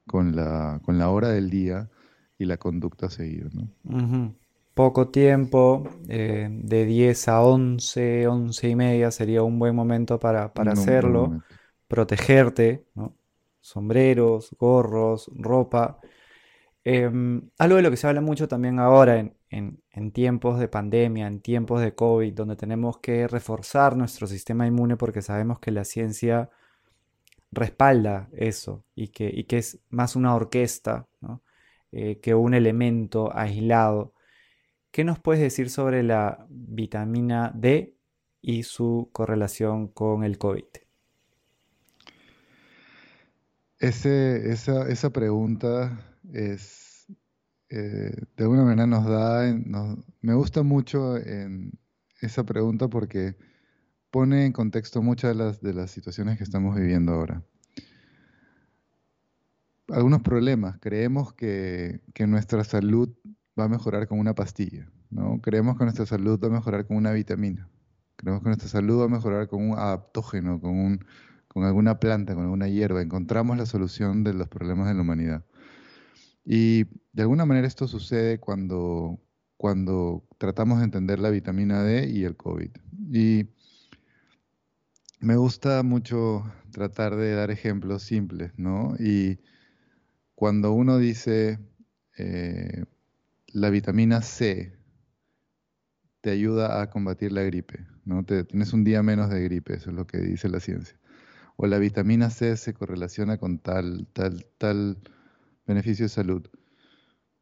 con, 0.06 0.36
la, 0.36 0.82
con 0.84 0.98
la 0.98 1.08
hora 1.08 1.30
del 1.30 1.48
día 1.48 1.88
y 2.36 2.44
la 2.44 2.58
conducta 2.58 3.06
a 3.06 3.10
seguir. 3.10 3.48
¿no? 3.54 4.34
Poco 4.74 5.08
tiempo, 5.08 5.88
eh, 6.08 6.50
de 6.50 6.84
10 6.84 7.28
a 7.28 7.40
11, 7.40 8.28
11 8.28 8.68
y 8.68 8.76
media 8.76 9.10
sería 9.10 9.42
un 9.42 9.58
buen 9.58 9.74
momento 9.74 10.20
para, 10.20 10.52
hacerlo. 10.54 11.42
Protegerte, 11.88 12.84
¿no? 12.94 13.16
sombreros, 13.62 14.54
gorros, 14.58 15.30
ropa. 15.34 16.00
Em, 16.86 17.48
algo 17.58 17.76
de 17.76 17.82
lo 17.82 17.90
que 17.90 17.96
se 17.96 18.06
habla 18.06 18.20
mucho 18.20 18.46
también 18.46 18.78
ahora 18.78 19.18
en, 19.48 20.12
tiempos 20.12 20.58
de 20.58 20.68
pandemia, 20.68 21.26
en 21.26 21.40
tiempos 21.40 21.80
de 21.80 21.94
COVID, 21.94 22.34
donde 22.34 22.56
tenemos 22.56 22.98
que 22.98 23.26
reforzar 23.26 23.96
nuestro 23.96 24.26
sistema 24.26 24.66
inmune 24.66 24.96
porque 24.96 25.22
sabemos 25.22 25.58
que 25.60 25.70
la 25.70 25.84
ciencia 25.84 26.50
respalda 27.50 28.28
eso 28.32 28.84
y 28.94 29.08
que, 29.08 29.46
es 29.48 29.78
más 29.88 30.14
una 30.14 30.34
orquesta 30.34 31.08
eh, 31.92 32.20
que 32.20 32.34
un 32.34 32.52
elemento 32.52 33.34
aislado. 33.34 34.12
¿Qué 34.90 35.04
nos 35.04 35.18
puedes 35.18 35.40
decir 35.40 35.70
sobre 35.70 36.02
la 36.02 36.46
vitamina 36.50 37.50
D 37.54 37.96
y 38.42 38.64
su 38.64 39.08
correlación 39.12 39.88
con 39.88 40.22
el 40.22 40.36
COVID? 40.36 40.64
Esa, 43.78 45.10
pregunta 45.10 46.13
es, 46.32 47.06
eh, 47.68 48.16
de 48.36 48.44
alguna 48.44 48.64
manera 48.64 48.86
nos 48.86 49.06
da, 49.06 49.52
me 50.20 50.34
gusta 50.34 50.62
mucho 50.62 51.16
en 51.16 51.78
esa 52.20 52.44
pregunta 52.44 52.88
porque 52.88 53.36
pone 54.10 54.46
en 54.46 54.52
contexto 54.52 55.02
muchas 55.02 55.36
de 55.36 55.44
las, 55.44 55.60
de 55.60 55.74
las 55.74 55.90
situaciones 55.90 56.38
que 56.38 56.44
estamos 56.44 56.76
viviendo 56.76 57.12
ahora. 57.12 57.42
Algunos 59.88 60.22
problemas. 60.22 60.78
Creemos 60.80 61.34
que, 61.34 62.00
nuestra 62.26 62.64
salud 62.64 63.10
va 63.58 63.64
a 63.64 63.68
mejorar 63.68 64.06
con 64.08 64.18
una 64.18 64.34
pastilla, 64.34 64.88
¿no? 65.10 65.40
Creemos 65.42 65.76
que 65.76 65.84
nuestra 65.84 66.06
salud 66.06 66.40
va 66.42 66.46
a 66.46 66.50
mejorar 66.52 66.86
con 66.86 66.96
una 66.96 67.12
vitamina. 67.12 67.68
Creemos 68.16 68.42
que 68.42 68.48
nuestra 68.48 68.68
salud 68.68 69.00
va 69.00 69.04
a 69.06 69.08
mejorar 69.08 69.48
con 69.48 69.68
un 69.68 69.78
adaptógeno, 69.78 70.60
con, 70.60 70.78
un, 70.78 71.04
con 71.48 71.64
alguna 71.64 71.98
planta, 72.00 72.34
con 72.34 72.44
alguna 72.44 72.68
hierba. 72.68 73.02
Encontramos 73.02 73.58
la 73.58 73.66
solución 73.66 74.24
de 74.24 74.32
los 74.32 74.48
problemas 74.48 74.86
de 74.86 74.94
la 74.94 75.02
humanidad. 75.02 75.44
Y 76.44 76.84
de 77.12 77.22
alguna 77.22 77.46
manera 77.46 77.66
esto 77.66 77.88
sucede 77.88 78.38
cuando, 78.38 79.18
cuando 79.56 80.26
tratamos 80.38 80.78
de 80.78 80.84
entender 80.84 81.18
la 81.18 81.30
vitamina 81.30 81.82
D 81.82 82.08
y 82.08 82.24
el 82.24 82.36
COVID. 82.36 82.70
Y 83.12 83.48
me 85.20 85.36
gusta 85.36 85.82
mucho 85.82 86.44
tratar 86.70 87.16
de 87.16 87.34
dar 87.34 87.50
ejemplos 87.50 88.02
simples, 88.02 88.52
¿no? 88.58 88.94
Y 88.98 89.40
cuando 90.34 90.72
uno 90.72 90.98
dice 90.98 91.58
eh, 92.18 92.84
la 93.46 93.70
vitamina 93.70 94.20
C 94.20 94.76
te 96.20 96.30
ayuda 96.30 96.82
a 96.82 96.90
combatir 96.90 97.32
la 97.32 97.42
gripe, 97.42 97.86
¿no? 98.04 98.24
Te, 98.24 98.44
tienes 98.44 98.72
un 98.72 98.84
día 98.84 99.02
menos 99.02 99.30
de 99.30 99.42
gripe, 99.44 99.74
eso 99.74 99.90
es 99.90 99.96
lo 99.96 100.06
que 100.06 100.18
dice 100.18 100.48
la 100.48 100.60
ciencia. 100.60 100.98
O 101.56 101.66
la 101.66 101.78
vitamina 101.78 102.30
C 102.30 102.56
se 102.56 102.74
correlaciona 102.74 103.38
con 103.38 103.58
tal, 103.58 104.08
tal, 104.12 104.44
tal 104.58 104.98
beneficio 105.66 106.04
de 106.04 106.10
salud. 106.10 106.48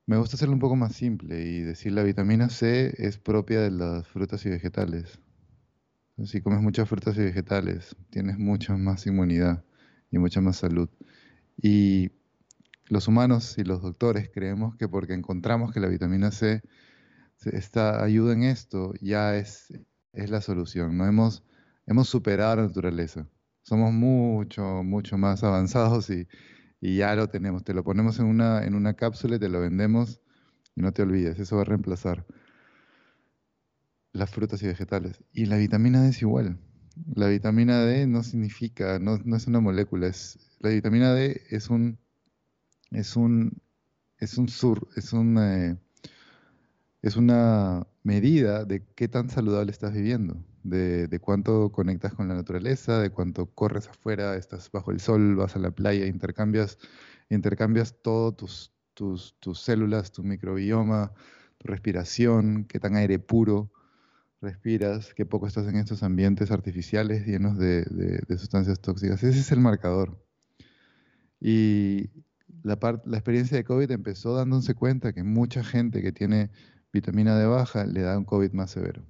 Me 0.07 0.17
gusta 0.17 0.37
hacerlo 0.37 0.55
un 0.55 0.61
poco 0.61 0.77
más 0.77 0.95
simple 0.95 1.43
y 1.43 1.61
decir 1.61 1.93
la 1.93 2.03
vitamina 2.03 2.49
C 2.49 2.95
es 2.99 3.19
propia 3.19 3.61
de 3.61 3.71
las 3.71 4.07
frutas 4.09 4.45
y 4.47 4.51
vegetales. 4.51 5.21
Si 6.25 6.41
comes 6.41 6.61
muchas 6.61 6.89
frutas 6.89 7.17
y 7.17 7.21
vegetales, 7.21 7.97
tienes 8.11 8.39
mucha 8.39 8.77
más 8.77 9.07
inmunidad 9.07 9.65
y 10.11 10.19
mucha 10.19 10.41
más 10.41 10.57
salud. 10.57 10.89
Y 11.57 12.11
los 12.89 13.09
humanos 13.09 13.57
y 13.59 13.65
los 13.65 13.81
doctores 13.81 14.29
creemos 14.29 14.77
que 14.77 14.89
porque 14.89 15.15
encontramos 15.15 15.73
que 15.73 15.81
la 15.81 15.89
vitamina 15.89 16.31
C 16.31 16.63
está, 17.45 18.03
ayuda 18.03 18.35
en 18.35 18.43
esto, 18.43 18.93
ya 19.01 19.37
es, 19.37 19.73
es 20.13 20.31
la 20.31 20.41
solución. 20.41 20.97
¿no? 20.97 21.07
Hemos, 21.07 21.45
hemos 21.87 22.09
superado 22.09 22.57
la 22.57 22.63
naturaleza. 22.63 23.29
Somos 23.63 23.93
mucho, 23.93 24.83
mucho 24.83 25.17
más 25.17 25.45
avanzados 25.45 26.11
y, 26.11 26.27
y 26.83 26.97
ya 26.97 27.15
lo 27.15 27.29
tenemos. 27.29 27.65
Te 27.65 27.73
lo 27.73 27.85
ponemos 27.85 28.19
en 28.19 28.27
una, 28.27 28.65
en 28.65 28.75
una 28.75 28.95
cápsula 28.95 29.37
y 29.37 29.39
te 29.39 29.49
lo 29.49 29.61
vendemos 29.61 30.21
y 30.75 30.83
no 30.83 30.93
te 30.93 31.03
olvides, 31.03 31.39
eso 31.39 31.57
va 31.57 31.63
a 31.63 31.65
reemplazar 31.65 32.27
las 34.13 34.31
frutas 34.31 34.63
y 34.63 34.67
vegetales. 34.67 35.23
Y 35.33 35.47
la 35.47 35.57
vitamina 35.57 36.03
D 36.03 36.11
es 36.11 36.21
igual. 36.21 36.59
La 37.15 37.29
vitamina 37.29 37.81
D 37.81 38.07
no 38.07 38.23
significa, 38.23 38.99
no, 38.99 39.15
es 39.37 39.47
una 39.47 39.61
molécula, 39.61 40.09
es, 40.09 40.39
la 40.59 40.71
vitamina 40.71 41.15
D 41.15 41.41
es 41.51 41.71
un, 41.71 41.99
es 42.91 43.17
un, 43.17 43.63
es 44.19 44.37
un 44.37 44.49
sur, 44.49 44.89
es 44.97 45.13
eh, 45.15 45.77
es 47.01 47.17
una 47.17 47.87
medida 48.03 48.65
de 48.65 48.85
qué 48.95 49.09
tan 49.09 49.31
saludable 49.31 49.71
estás 49.71 49.95
viviendo, 49.95 50.45
de, 50.63 51.09
de, 51.09 51.19
cuánto 51.19 51.71
conectas 51.73 52.15
con 52.15 52.29
la 52.29 52.35
naturaleza, 52.35 53.01
de 53.01 53.11
cuánto 53.11 53.47
corres 53.47 53.89
afuera, 53.89 54.37
estás 54.37 54.71
bajo 54.71 54.91
el 54.91 55.01
sol, 55.01 55.37
vas 55.37 55.57
a 55.57 55.59
la 55.59 55.71
playa, 55.71 56.07
intercambias, 56.07 56.79
intercambias 57.31 57.97
todo 58.03 58.33
tus, 58.33 58.73
tus, 58.95 59.37
tus 59.41 59.61
células, 59.61 60.13
tu 60.13 60.23
microbioma, 60.23 61.13
tu 61.59 61.69
respiración, 61.69 62.65
qué 62.65 62.81
tan 62.81 62.97
aire 62.97 63.19
puro 63.19 63.73
respiras, 64.43 65.15
qué 65.15 65.25
poco 65.25 65.47
estás 65.47 65.69
en 65.69 65.77
estos 65.77 66.03
ambientes 66.03 66.51
artificiales 66.51 67.25
llenos 67.27 67.57
de, 67.57 67.85
sustancias 68.37 68.81
tóxicas. 68.81 69.23
Ese 69.23 69.39
es 69.39 69.53
el 69.53 69.61
marcador. 69.61 70.21
Y 71.41 72.11
la, 72.63 72.79
la 73.05 73.17
experiencia 73.17 73.57
de 73.57 73.65
COVID 73.65 73.91
empezó 73.91 74.35
dándose 74.35 74.75
cuenta 74.75 75.13
que 75.13 75.23
mucha 75.23 75.65
gente 75.65 76.03
que 76.03 76.13
tiene 76.13 76.51
vitamina 76.93 77.39
D 77.39 77.47
baja 77.47 77.87
le 77.87 78.03
da 78.03 78.19
un 78.19 78.25
COVID 78.25 78.53
más 78.53 78.73
severo. 78.73 79.05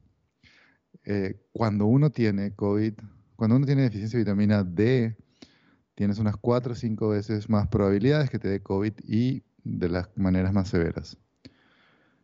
Eh, 1.05 1.41
cuando 1.53 1.87
uno 1.87 2.11
tiene 2.11 2.55
COVID, 2.55 2.95
cuando 3.37 3.57
uno 3.57 3.67
tiene 3.67 3.83
deficiencia 3.83 4.19
de 4.19 4.25
vitamina 4.25 4.63
D, 4.63 5.17
tienes 5.95 6.19
unas 6.19 6.37
4 6.37 6.73
o 6.73 6.75
5 6.75 7.09
veces 7.09 7.49
más 7.49 7.69
probabilidades 7.69 8.31
que 8.31 8.39
te 8.39 8.49
dé 8.49 8.63
COVID 8.63 8.93
y 9.05 9.43
de 9.65 9.89
las 9.89 10.09
maneras 10.17 10.53
más 10.53 10.69
severas. 10.69 11.19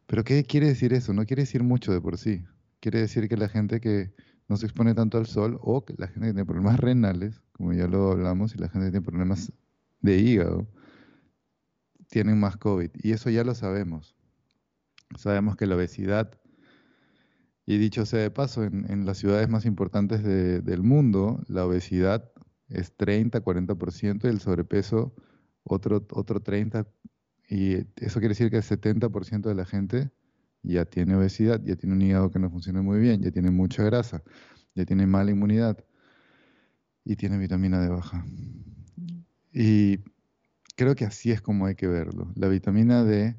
Pero 0.07 0.25
¿qué 0.25 0.43
quiere 0.45 0.69
decir 0.69 0.93
eso? 0.93 1.13
No 1.13 1.27
quiere 1.27 1.43
decir 1.43 1.63
mucho 1.63 1.93
de 1.93 2.01
por 2.01 2.19
sí. 2.19 2.45
Quiere 2.81 3.01
decir 3.01 3.29
que 3.29 3.37
la 3.37 3.49
gente 3.49 3.81
que 3.81 4.13
no 4.49 4.57
se 4.57 4.67
expone 4.67 4.95
tanto 4.95 5.19
al 5.19 5.27
sol 5.27 5.59
o 5.63 5.85
que 5.85 5.95
la 5.99 6.07
gente 6.07 6.29
que 6.29 6.33
tiene 6.33 6.47
problemas 6.47 6.81
renales, 6.81 7.43
como 7.53 7.73
ya 7.75 7.87
lo 7.87 8.13
hablamos, 8.13 8.55
y 8.55 8.59
la 8.59 8.69
gente 8.69 8.87
que 8.87 8.93
tiene 8.93 9.05
problemas 9.05 9.53
de 10.01 10.17
hígado, 10.17 10.67
tienen 12.09 12.41
más 12.41 12.57
COVID. 12.57 12.91
Y 13.03 13.13
eso 13.13 13.29
ya 13.29 13.45
lo 13.45 13.55
sabemos. 13.55 14.17
Sabemos 15.17 15.57
que 15.57 15.67
la 15.67 15.77
obesidad, 15.77 16.33
y 17.71 17.77
dicho 17.77 18.07
sea 18.07 18.21
de 18.21 18.31
paso, 18.31 18.65
en, 18.65 19.05
las 19.05 19.19
ciudades 19.19 19.47
más 19.51 19.67
importantes 19.67 20.23
del 20.23 20.83
mundo, 20.83 21.45
la 21.49 21.67
obesidad 21.67 22.33
es 22.71 22.97
30, 22.97 23.45
40% 23.45 24.25
y 24.25 24.29
el 24.29 24.41
sobrepeso 24.41 25.15
otro, 25.65 26.07
otro 26.13 26.43
30%. 26.43 26.87
Y 27.51 27.75
eso 27.97 28.21
quiere 28.21 28.29
decir 28.29 28.51
que 28.51 28.57
el 28.57 28.63
70% 28.63 29.43
de 29.43 29.55
la 29.55 29.67
gente 29.67 30.11
ya 30.63 30.87
tiene 30.87 31.15
obesidad, 31.15 31.61
ya 31.63 31.77
tiene 31.77 31.95
un 31.95 32.01
hígado 32.01 32.31
que 32.31 32.39
no 32.39 32.49
funciona 32.49 32.81
muy 32.81 33.01
bien, 33.01 33.21
ya 33.21 33.31
tiene 33.31 33.51
mucha 33.51 33.83
grasa, 33.83 34.23
ya 34.75 34.87
tiene 34.87 35.07
mala 35.07 35.31
inmunidad 35.31 35.77
y 37.05 37.17
tiene 37.17 37.37
vitamina 37.37 37.83
D 37.83 37.91
baja. 37.91 38.25
Y 39.53 39.99
creo 40.75 40.95
que 40.95 41.05
así 41.05 41.33
es 41.33 41.43
como 41.43 41.67
hay 41.67 41.75
que 41.75 41.87
verlo. 41.87 42.33
La 42.35 42.49
vitamina 42.49 43.05
D 43.05 43.37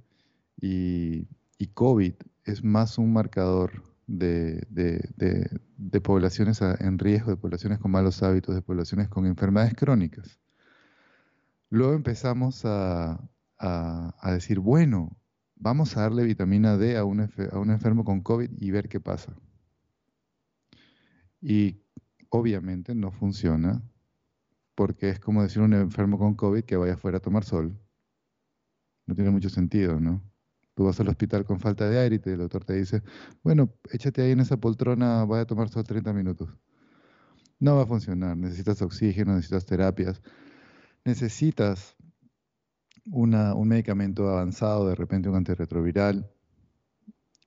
y, 0.62 1.25
COVID 1.74 2.13
es 2.45 2.63
más 2.63 3.00
un 3.00 3.12
marcador 3.12 3.88
de, 4.10 6.01
poblaciones 6.04 6.62
en 6.62 6.98
riesgo, 7.00 7.32
de 7.32 7.38
poblaciones 7.38 7.80
con 7.80 7.92
malos 7.92 8.24
hábitos, 8.24 8.56
de 8.56 8.62
poblaciones 8.62 9.08
con 9.08 9.25
enfermedades 9.25 9.74
crónicas. 9.75 10.39
Luego 11.70 11.94
empezamos 11.94 12.66
a, 12.66 13.22
a 13.60 14.32
decir, 14.32 14.60
bueno, 14.60 15.16
vamos 15.56 15.96
a 15.96 16.01
darle 16.01 16.24
vitamina 16.24 16.78
D 16.78 16.98
a 16.98 17.04
un, 17.04 17.22
a 17.22 17.60
un 17.60 17.70
enfermo 17.70 18.04
con 18.04 18.22
COVID 18.22 18.50
y 18.58 18.72
ver 18.72 18.89
qué 18.89 19.00
pasa. 19.00 19.36
Y 21.42 21.82
obviamente 22.30 22.96
no 22.96 23.12
funciona 23.12 23.82
porque 24.75 25.10
es 25.10 25.20
como 25.20 25.44
decir 25.44 25.62
a 25.62 25.66
un 25.66 25.74
enfermo 25.74 26.18
con 26.18 26.36
COVID 26.36 26.63
que 26.63 26.78
vaya 26.78 26.94
afuera 26.94 27.18
a 27.18 27.22
tomar 27.22 27.44
sol. 27.44 27.78
No 29.06 29.16
tiene 29.16 29.30
mucho 29.30 29.50
sentido, 29.50 30.00
¿no? 30.00 30.24
Tú 30.79 30.86
vas 30.86 30.98
al 31.01 31.09
hospital 31.09 31.43
con 31.43 31.59
falta 31.59 31.89
de 31.89 32.00
aire 32.00 32.21
y 32.25 32.29
el 32.29 32.38
doctor 32.38 32.63
te 32.63 32.74
dice, 32.74 33.03
bueno, 33.43 33.69
échate 33.91 34.21
ahí 34.21 34.31
en 34.31 34.39
esa 34.39 34.55
poltrona, 34.55 35.25
vaya 35.25 35.41
a 35.41 35.45
tomar 35.45 35.67
sol 35.67 35.83
30 35.83 36.13
minutos. 36.13 36.48
No 37.59 37.75
va 37.75 37.83
a 37.83 37.86
funcionar, 37.86 38.38
necesitas 38.38 38.81
oxígeno, 38.81 39.33
necesitas 39.33 39.65
terapias, 39.65 40.21
necesitas 41.03 41.98
un 43.03 43.67
medicamento 43.67 44.29
avanzado, 44.29 44.88
de 44.88 44.95
repente 44.95 45.27
un 45.27 45.36
antirretroviral, 45.36 46.31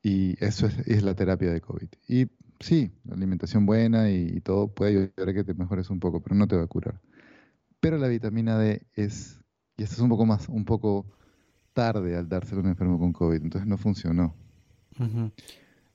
y 0.03 0.37
eso 0.45 0.67
es, 0.67 1.03
la 1.03 1.15
terapia 1.15 1.51
de 1.51 1.63
COVID. 1.63 1.89
Y 2.09 2.27
sí, 2.61 2.93
la 3.05 3.15
alimentación 3.15 3.65
buena 3.65 4.11
y, 4.11 4.43
todo 4.43 4.75
puede 4.75 4.91
ayudar 4.91 5.31
a 5.31 5.33
que 5.33 5.43
te 5.43 5.55
mejores 5.55 5.89
un 5.89 6.01
poco, 6.01 6.21
pero 6.21 6.37
no 6.37 6.47
te 6.47 6.57
va 6.57 6.65
a 6.65 6.67
curar. 6.67 7.01
Pero 7.81 7.97
la 7.97 8.09
vitamina 8.09 8.59
D 8.59 8.83
es, 8.93 9.41
y 9.79 9.85
esto 9.85 9.95
es 9.95 10.01
un 10.03 10.11
poco 10.11 10.27
más, 10.27 10.51
un 10.51 10.67
poco 10.67 11.07
tarde 11.73 12.17
al 12.17 12.29
dárselo 12.29 12.61
a 12.61 12.65
un 12.65 12.71
enfermo 12.71 12.99
con 12.99 13.13
COVID, 13.13 13.43
entonces 13.43 13.69
no 13.69 13.77
funcionó. 13.77 14.35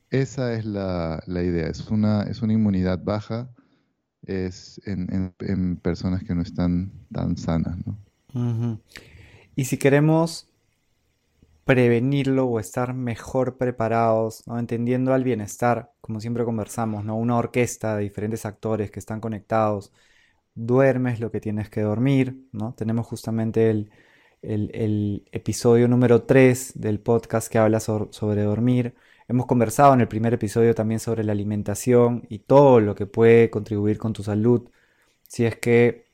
Esa 0.10 0.54
es 0.54 0.66
la, 0.66 1.22
idea, 1.28 1.68
es 1.68 1.90
una, 1.90 2.24
es 2.24 2.42
una 2.42 2.54
inmunidad 2.54 3.04
baja 3.04 3.50
es 4.28 4.82
en, 4.86 5.78
personas 5.78 6.24
que 6.24 6.36
no 6.36 6.42
están 6.42 6.92
tan 7.12 7.38
sanas. 7.38 7.78
¿no? 7.86 8.80
Y 9.56 9.66
si 9.66 9.78
queremos 9.78 10.50
prevenirlo 11.64 12.46
o 12.46 12.60
estar 12.60 12.94
mejor 12.94 13.58
preparados, 13.58 14.44
¿no? 14.48 14.58
entendiendo 14.60 15.14
al 15.14 15.24
bienestar, 15.24 15.92
como 16.02 16.22
siempre 16.22 16.46
conversamos, 16.46 17.04
¿no? 17.04 17.18
una 17.18 17.36
orquesta 17.36 17.98
de 17.98 18.04
diferentes 18.04 18.46
actores 18.46 18.92
que 18.92 19.00
están 19.00 19.20
conectados, 19.20 19.92
duermes 20.56 21.20
lo 21.20 21.30
que 21.32 21.42
tienes 21.42 21.70
que 21.70 21.82
dormir, 21.82 22.48
¿no? 22.52 22.74
tenemos 22.74 23.06
justamente 23.06 23.70
el, 23.70 23.92
episodio 24.42 25.88
número 25.88 26.24
3 26.24 26.74
del 26.76 27.00
podcast 27.00 27.52
que 27.52 27.58
habla 27.58 27.80
sobre 27.80 28.44
dormir. 28.44 28.96
Hemos 29.28 29.46
conversado 29.46 29.94
en 29.94 30.02
el 30.02 30.08
primer 30.08 30.34
episodio 30.34 30.74
también 30.76 31.00
sobre 31.00 31.24
la 31.24 31.34
alimentación 31.34 32.26
y 32.30 32.40
todo 32.40 32.80
lo 32.80 32.96
que 32.96 33.06
puede 33.06 33.50
contribuir 33.50 33.98
con 33.98 34.14
tu 34.14 34.24
salud. 34.24 34.70
Si 35.28 35.46
es 35.46 35.58
que 35.58 36.06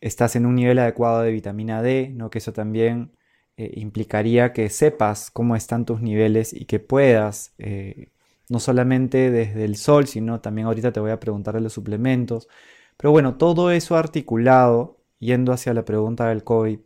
estás 0.00 0.36
en 0.36 0.46
un 0.46 0.54
nivel 0.54 0.78
adecuado 0.78 1.22
de 1.22 1.32
vitamina 1.32 1.82
D, 1.82 2.10
¿no? 2.14 2.30
que 2.30 2.38
eso 2.38 2.52
también 2.52 3.12
eh, 3.56 3.72
implicaría 3.76 4.52
que 4.52 4.70
sepas 4.70 5.30
cómo 5.30 5.56
están 5.56 5.84
tus 5.84 6.00
niveles 6.00 6.52
y 6.54 6.64
que 6.66 6.80
puedas, 6.80 7.54
eh, 7.58 8.08
no 8.48 8.60
solamente 8.60 9.30
desde 9.30 9.64
el 9.64 9.76
sol, 9.76 10.06
sino 10.06 10.40
también 10.40 10.66
ahorita 10.68 10.92
te 10.92 11.00
voy 11.00 11.10
a 11.10 11.20
preguntar 11.20 11.54
de 11.54 11.60
los 11.60 11.72
suplementos. 11.72 12.48
Pero 12.96 13.10
bueno, 13.12 13.36
todo 13.36 13.70
eso 13.70 13.96
articulado, 13.96 14.98
yendo 15.18 15.52
hacia 15.52 15.74
la 15.74 15.84
pregunta 15.84 16.28
del 16.28 16.44
COVID 16.44 16.78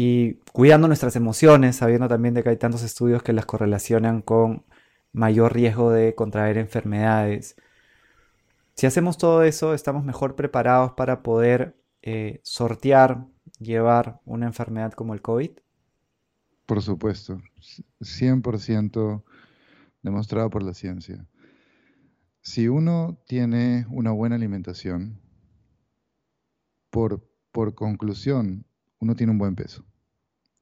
y 0.00 0.34
cuidando 0.52 0.86
nuestras 0.86 1.16
emociones, 1.16 1.74
sabiendo 1.74 2.06
también 2.06 2.32
de 2.32 2.44
que 2.44 2.50
hay 2.50 2.56
tantos 2.56 2.84
estudios 2.84 3.20
que 3.24 3.32
las 3.32 3.46
correlacionan 3.46 4.22
con 4.22 4.64
mayor 5.10 5.54
riesgo 5.54 5.90
de 5.90 6.14
contraer 6.14 6.56
enfermedades. 6.56 7.56
Si 8.74 8.86
hacemos 8.86 9.18
todo 9.18 9.42
eso, 9.42 9.74
estamos 9.74 10.04
mejor 10.04 10.36
preparados 10.36 10.92
para 10.92 11.24
poder 11.24 11.76
eh, 12.02 12.38
sortear, 12.44 13.26
llevar 13.58 14.20
una 14.24 14.46
enfermedad 14.46 14.92
como 14.92 15.14
el 15.14 15.20
COVID? 15.20 15.50
Por 16.64 16.80
supuesto, 16.80 17.42
100% 18.00 19.24
demostrado 20.02 20.48
por 20.48 20.62
la 20.62 20.74
ciencia. 20.74 21.26
Si 22.40 22.68
uno 22.68 23.18
tiene 23.26 23.84
una 23.90 24.12
buena 24.12 24.36
alimentación, 24.36 25.20
por, 26.88 27.28
por 27.50 27.74
conclusión, 27.74 28.64
uno 29.00 29.14
tiene 29.14 29.32
un 29.32 29.38
buen 29.38 29.54
peso. 29.54 29.84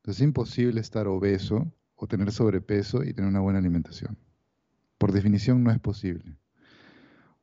es 0.05 0.21
imposible 0.21 0.81
estar 0.81 1.07
obeso 1.09 1.73
o 1.97 2.07
tener 2.07 2.31
sobrepeso 2.31 3.03
y 3.03 3.13
tener 3.13 3.29
una 3.29 3.41
buena 3.41 3.59
alimentación. 3.59 4.19
Por 4.99 5.13
definición 5.13 5.65
no 5.65 5.71
es 5.71 5.81
posible. 5.81 6.37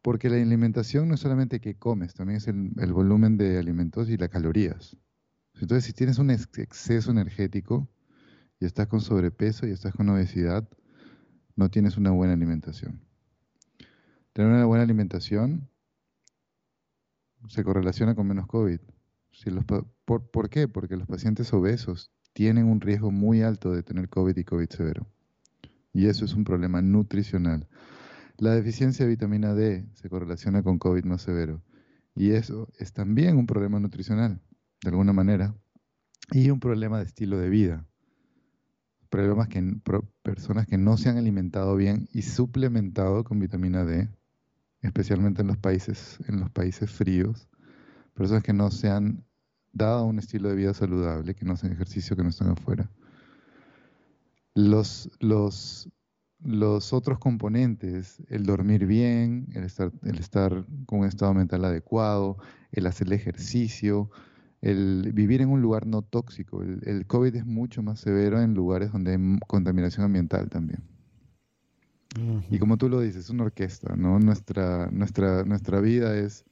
Porque 0.02 0.30
la 0.30 0.36
alimentación 0.36 1.08
no 1.08 1.16
es 1.16 1.22
solamente 1.22 1.60
que 1.60 1.76
comes, 1.76 2.14
también 2.14 2.38
es 2.38 2.48
el, 2.48 2.94
volumen 2.94 3.38
de 3.38 3.58
alimentos 3.58 4.10
y 4.10 4.18
las 4.18 4.30
calorías. 4.30 4.98
Entonces, 5.56 5.86
si 5.86 5.94
tienes 5.94 6.18
un 6.18 6.30
exceso 6.30 7.12
energético 7.12 7.88
y 8.60 8.66
estás 8.66 8.88
con 8.88 9.02
sobrepeso 9.02 9.66
y 9.66 9.72
estás 9.72 9.94
con 9.94 10.10
obesidad, 10.10 10.68
no 11.56 11.70
tienes 11.70 11.98
una 11.98 12.12
buena 12.12 12.34
alimentación. 12.34 13.02
Tener 14.34 14.52
una 14.52 14.66
buena 14.66 14.84
alimentación 14.84 15.70
se 17.48 17.64
correlaciona 17.64 18.16
con 18.16 18.28
menos 18.28 18.48
COVID. 18.48 18.80
Por, 20.06 20.30
¿Por 20.30 20.50
qué? 20.50 20.68
Porque 20.68 20.98
los 20.98 21.08
pacientes 21.08 21.54
obesos 21.54 22.12
tienen 22.34 22.66
un 22.66 22.82
riesgo 22.82 23.12
muy 23.12 23.42
alto 23.42 23.72
de 23.72 23.84
tener 23.84 24.10
COVID 24.10 24.36
y 24.38 24.44
COVID 24.44 24.70
severo. 24.70 25.08
Y 25.94 26.08
eso 26.08 26.26
es 26.26 26.34
un 26.34 26.44
problema 26.44 26.82
nutricional. 26.82 27.68
La 28.38 28.56
deficiencia 28.56 29.06
de 29.06 29.12
vitamina 29.12 29.54
D 29.54 29.88
se 29.94 30.10
correlaciona 30.10 30.64
con 30.64 30.80
COVID 30.80 31.06
más 31.06 31.22
severo. 31.22 31.62
Y 32.16 32.32
eso 32.32 32.68
es 32.80 32.94
también 32.94 33.38
un 33.38 33.46
problema 33.46 33.80
nutricional, 33.80 34.42
de 34.82 34.90
alguna 34.90 35.14
manera, 35.14 35.56
y 36.32 36.50
un 36.50 36.60
problema 36.60 37.00
de 37.00 37.06
estilo 37.06 37.38
de 37.38 37.50
vida. 37.50 37.86
Problemas 39.10 39.48
que 39.48 39.62
personas 40.24 40.66
que 40.66 40.78
no 40.78 40.98
se 40.98 41.10
han 41.10 41.18
alimentado 41.18 41.76
bien 41.76 42.10
y 42.12 42.24
suplementado 42.24 43.24
con 43.24 43.40
vitamina 43.40 43.86
D, 43.86 44.10
especialmente 44.82 45.42
en 45.42 45.48
los 45.48 45.58
países, 45.58 46.20
en 46.28 46.40
los 46.40 46.50
países 46.50 46.90
fríos, 46.90 47.48
personas 48.16 48.44
que 48.44 48.54
no 48.54 48.72
se 48.72 48.90
han 48.90 49.24
dado 49.74 50.06
un 50.06 50.20
estilo 50.20 50.50
de 50.50 50.56
vida 50.56 50.74
saludable, 50.74 51.36
que 51.36 51.46
no 51.46 51.54
hacen 51.54 51.72
ejercicio, 51.72 52.16
que 52.16 52.24
no 52.24 52.30
están 52.30 52.50
afuera. 52.50 52.90
Los, 54.56 55.10
los 55.20 55.90
los 56.44 56.92
otros 56.92 57.20
componentes, 57.20 58.22
el 58.28 58.44
dormir 58.44 58.86
bien, 58.86 59.48
el 59.54 59.64
estar, 59.64 59.92
el 60.04 60.20
estar 60.20 60.66
con 60.86 61.00
un 61.00 61.06
estado 61.06 61.34
mental 61.34 61.64
adecuado, 61.64 62.38
el 62.72 62.86
hacer 62.86 63.08
el 63.08 63.14
ejercicio, 63.14 64.10
el 64.62 65.12
vivir 65.14 65.42
en 65.42 65.50
un 65.50 65.62
lugar 65.62 65.88
no 65.88 66.02
tóxico. 66.02 66.62
El, 66.62 67.06
COVID 67.08 67.36
es 67.36 67.46
mucho 67.46 67.82
más 67.82 68.00
severo 68.00 68.42
en 68.42 68.54
lugares 68.54 68.92
donde 68.92 69.12
hay 69.12 69.40
contaminación 69.48 70.06
ambiental 70.06 70.50
también. 70.50 70.84
Y 72.52 72.60
como 72.60 72.78
tú 72.78 72.90
lo 72.90 73.00
dices, 73.00 73.26
es 73.26 73.30
una 73.32 73.46
orquesta, 73.46 73.96
¿no? 73.96 74.20
Nuestra, 74.20 74.88
nuestra, 74.92 75.44
nuestra 75.46 75.80
vida 75.82 76.16
es, 76.16 76.46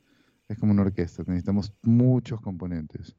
es 0.52 0.60
como 0.60 0.72
una 0.74 0.84
orquesta, 0.84 1.24
necesitamos 1.26 1.74
muchos 1.82 2.42
componentes. 2.42 3.16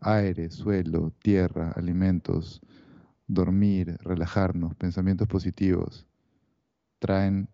aire, 0.00 0.50
suelo, 0.50 1.12
tierra, 1.22 1.70
alimentos, 1.76 2.60
dormir, 3.28 3.96
relajarnos, 4.00 4.74
pensamientos 4.74 5.28
positivos, 5.28 6.06
traen 6.98 7.48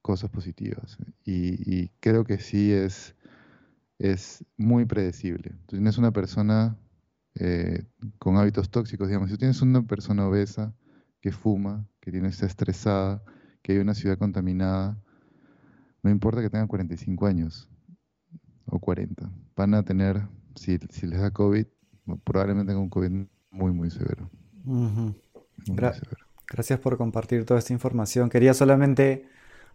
cosas 0.00 0.30
positivas. 0.30 0.96
Y, 1.24 1.88
creo 2.00 2.24
que 2.24 2.38
sí 2.38 2.72
es, 2.72 3.16
es 3.98 4.44
muy 4.56 4.84
predecible. 4.84 5.50
Tú 5.66 5.76
tienes 5.76 5.98
una 5.98 6.12
persona 6.12 6.78
eh, 7.34 7.84
con 8.18 8.36
hábitos 8.36 8.70
tóxicos, 8.70 9.08
digamos, 9.08 9.30
si 9.30 9.36
tienes 9.36 9.60
una 9.60 9.82
persona 9.82 10.28
obesa 10.28 10.72
que 11.20 11.32
fuma, 11.32 11.84
que 12.00 12.12
tiene, 12.12 12.28
está 12.28 12.46
estresada, 12.46 13.22
que 13.62 13.72
hay 13.72 13.78
una 13.78 13.94
ciudad 13.94 14.18
contaminada, 14.18 14.96
no 16.02 16.10
importa 16.10 16.40
que 16.42 16.50
tengan 16.50 16.68
45 16.68 17.26
años 17.26 17.68
o 18.70 18.78
40, 18.78 19.30
van 19.56 19.74
a 19.74 19.82
tener, 19.82 20.22
si, 20.54 20.78
si 20.90 21.06
les 21.06 21.20
da 21.20 21.30
COVID, 21.30 21.66
probablemente 22.24 22.70
tengan 22.70 22.84
un 22.84 22.90
COVID 22.90 23.10
muy, 23.50 23.72
muy 23.72 23.90
severo. 23.90 24.30
Gracias 26.50 26.78
por 26.80 26.96
compartir 26.96 27.44
toda 27.44 27.58
esta 27.58 27.72
información. 27.72 28.30
Quería 28.30 28.54
solamente 28.54 29.28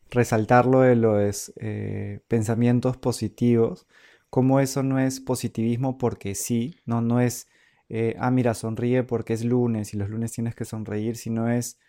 resaltar 0.10 0.65
lo 0.65 0.82
de 0.82 0.95
los 0.95 1.53
eh, 1.58 2.21
pensamientos 2.27 2.97
positivos, 2.97 3.88
como 4.29 4.60
eso 4.60 4.82
no 4.84 4.99
es 4.99 5.19
positivismo 5.19 5.97
porque 5.97 6.36
sí, 6.36 6.75
no, 6.86 7.01
no 7.01 7.19
es, 7.19 7.47
eh, 7.89 8.15
ah, 8.19 8.32
mira, 8.32 8.53
sonríe 8.53 9.03
porque 9.03 9.34
es 9.34 9.43
lunes 9.43 9.93
y 9.93 9.97
los 9.97 10.10
lunes 10.10 10.32
tienes 10.32 10.56
que 10.56 10.65
sonreír, 10.65 11.15
sino 11.15 11.49
es 11.49 11.79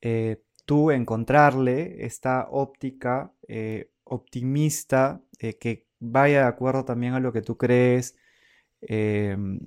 eh, 0.00 0.42
tú 0.64 0.90
encontrarle 0.90 2.04
esta 2.04 2.46
óptica 2.50 3.32
optimista 4.04 5.20
que 5.38 5.86
vaya 6.02 6.42
de 6.42 6.48
acuerdo 6.48 6.84
también 6.84 7.14
a 7.14 7.20
lo 7.20 7.32
que 7.32 7.42
tú 7.42 7.56
crees. 7.56 8.16
Em, 8.82 9.60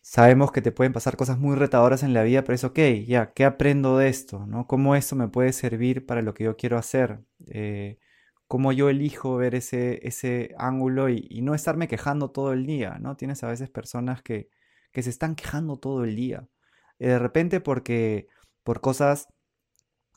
sabemos 0.00 0.52
que 0.52 0.62
te 0.62 0.72
pueden 0.72 0.92
pasar 0.92 1.16
cosas 1.16 1.38
muy 1.38 1.56
retadoras 1.56 2.02
en 2.02 2.14
la 2.14 2.22
vida, 2.22 2.42
pero 2.44 2.54
es 2.54 2.64
ok, 2.64 2.78
ya, 3.06 3.32
¿qué 3.32 3.44
aprendo 3.44 3.98
de 3.98 4.08
esto? 4.08 4.46
¿no? 4.46 4.66
¿Cómo 4.66 4.96
esto 4.96 5.16
me 5.16 5.28
puede 5.28 5.52
servir 5.52 6.06
para 6.06 6.22
lo 6.22 6.34
que 6.34 6.44
yo 6.44 6.56
quiero 6.56 6.78
hacer? 6.78 7.20
Eh, 7.48 7.98
¿Cómo 8.48 8.72
yo 8.72 8.88
elijo 8.90 9.36
ver 9.36 9.54
ese, 9.56 10.06
ese 10.06 10.54
ángulo 10.58 11.08
y, 11.08 11.40
no 11.42 11.54
estarme 11.54 11.88
quejando 11.88 12.30
todo 12.30 12.52
el 12.52 12.66
día? 12.66 12.98
¿no? 13.00 13.16
Tienes 13.16 13.42
a 13.44 13.48
veces 13.48 13.70
personas 13.70 14.22
que, 14.22 14.50
que 14.92 15.02
se 15.02 15.10
están 15.10 15.34
quejando 15.36 15.78
todo 15.78 16.04
el 16.04 16.16
día. 16.16 16.48
Eh, 17.00 17.08
de 17.08 17.18
repente 17.18 17.60
porque 17.60 18.28
por 18.64 18.80
cosas 18.80 19.28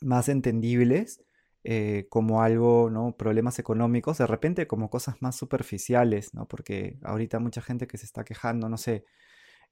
más 0.01 0.29
entendibles, 0.29 1.23
eh, 1.63 2.07
como 2.09 2.41
algo, 2.41 2.89
¿no? 2.89 3.15
Problemas 3.17 3.59
económicos, 3.59 4.17
de 4.17 4.27
repente 4.27 4.67
como 4.67 4.89
cosas 4.89 5.21
más 5.21 5.35
superficiales, 5.35 6.33
¿no? 6.33 6.47
Porque 6.47 6.97
ahorita 7.03 7.39
mucha 7.39 7.61
gente 7.61 7.87
que 7.87 7.97
se 7.97 8.05
está 8.05 8.23
quejando, 8.23 8.69
no 8.69 8.77
sé, 8.77 9.05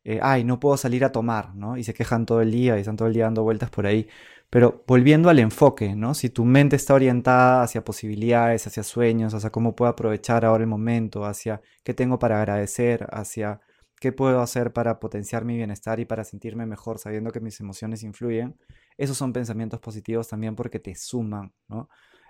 eh, 0.03 0.19
ay, 0.21 0.43
no 0.43 0.59
puedo 0.59 0.77
salir 0.77 1.03
a 1.05 1.11
tomar, 1.11 1.55
¿no? 1.55 1.77
Y 1.77 1.83
se 1.83 1.93
quejan 1.93 2.25
todo 2.25 2.41
el 2.41 2.51
día 2.51 2.77
y 2.77 2.81
están 2.81 2.95
todo 2.97 3.07
el 3.09 3.13
día 3.13 3.25
dando 3.25 3.43
vueltas 3.43 3.69
por 3.69 3.85
ahí. 3.87 4.07
Pero 4.49 4.83
volviendo 4.87 5.29
al 5.29 5.39
enfoque, 5.39 5.95
¿no? 5.95 6.13
Si 6.13 6.29
tu 6.29 6.45
mente 6.45 6.77
está 6.77 6.93
orientada 6.93 7.63
hacia 7.63 7.83
posibilidades, 7.83 8.65
hacia 8.67 8.83
sueños, 8.83 9.33
hacia 9.33 9.49
cómo 9.49 9.75
puedo 9.75 9.91
aprovechar 9.91 10.45
ahora 10.45 10.63
el 10.63 10.69
momento, 10.69 11.25
hacia 11.25 11.61
qué 11.83 11.93
tengo 11.93 12.19
para 12.19 12.37
agradecer, 12.39 13.07
hacia 13.11 13.59
qué 13.99 14.11
puedo 14.13 14.41
hacer 14.41 14.71
para 14.73 14.99
potenciar 14.99 15.43
mi 15.45 15.57
bienestar 15.57 15.99
y 15.99 16.05
para 16.05 16.23
sentirme 16.23 16.65
mejor 16.65 16.99
sabiendo 16.99 17.31
que 17.31 17.41
mis 17.41 17.59
emociones 17.59 18.03
influyen, 18.03 18.57
esos 18.97 19.17
son 19.17 19.33
pensamientos 19.33 19.79
positivos 19.79 20.27
también 20.27 20.55
porque 20.55 20.79
te 20.79 20.95
suman, 20.95 21.53
¿no? 21.67 21.89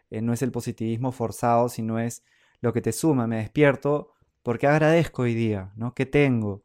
Eh, 0.10 0.22
no 0.22 0.34
es 0.34 0.42
el 0.42 0.52
positivismo 0.52 1.12
forzado, 1.12 1.70
sino 1.70 2.00
es 2.00 2.24
lo 2.62 2.74
que 2.74 2.82
te 2.82 2.92
suma. 2.92 3.28
Me 3.28 3.38
despierto 3.38 4.14
porque 4.44 4.68
agradezco 4.68 5.24
hoy 5.24 5.34
día, 5.36 5.72
¿no? 5.76 5.94
¿Qué 5.94 6.06
tengo? 6.06 6.64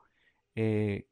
Eh, 0.55 1.09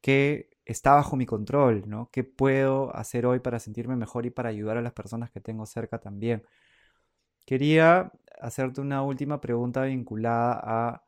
¿Qué 0.00 0.50
está 0.64 0.94
bajo 0.94 1.16
mi 1.16 1.26
control? 1.26 1.84
¿no? 1.88 2.10
¿Qué 2.12 2.24
puedo 2.24 2.94
hacer 2.96 3.26
hoy 3.26 3.40
para 3.40 3.58
sentirme 3.58 3.96
mejor 3.96 4.26
y 4.26 4.30
para 4.30 4.48
ayudar 4.50 4.76
a 4.78 4.82
las 4.82 4.92
personas 4.92 5.30
que 5.30 5.40
tengo 5.40 5.66
cerca 5.66 5.98
también? 6.00 6.44
Quería 7.44 8.12
hacerte 8.40 8.80
una 8.80 9.02
última 9.02 9.40
pregunta 9.40 9.82
vinculada 9.82 10.60
a 10.62 11.02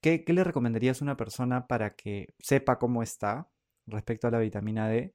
¿qué, 0.00 0.24
qué 0.24 0.32
le 0.32 0.44
recomendarías 0.44 1.00
a 1.00 1.04
una 1.04 1.16
persona 1.16 1.66
para 1.66 1.94
que 1.94 2.34
sepa 2.38 2.78
cómo 2.78 3.02
está 3.02 3.48
respecto 3.86 4.28
a 4.28 4.30
la 4.30 4.38
vitamina 4.38 4.88
D? 4.88 5.14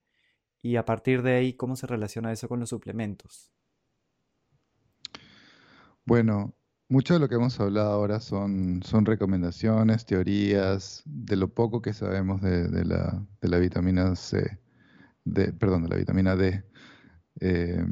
Y 0.65 0.78
a 0.78 0.86
partir 0.86 1.21
de 1.21 1.36
ahí, 1.36 1.54
¿cómo 1.54 1.75
se 1.75 1.86
relaciona 1.86 2.32
eso 2.32 2.49
con 2.49 2.60
los 2.60 2.69
suplementos? 2.69 3.51
Bueno, 6.04 6.56
mucho 6.89 7.13
de 7.13 7.19
lo 7.19 7.30
que 7.30 7.36
hemos 7.36 7.60
hablado 7.60 7.91
ahora 7.91 8.19
son, 8.19 8.82
son 8.82 9.06
recomendaciones, 9.06 10.08
teorías, 10.08 11.04
de 11.06 11.36
lo 11.36 11.49
poco 11.54 11.84
que 11.84 11.93
sabemos 11.93 12.41
de, 12.41 12.84
la, 12.84 13.60
vitamina 13.60 14.15
C, 14.15 14.58
de, 15.23 15.54
perdón, 15.54 15.84
de 15.84 15.89
la 15.89 15.97
vitamina 15.97 16.36
D. 16.36 16.63
Eh, 17.41 17.86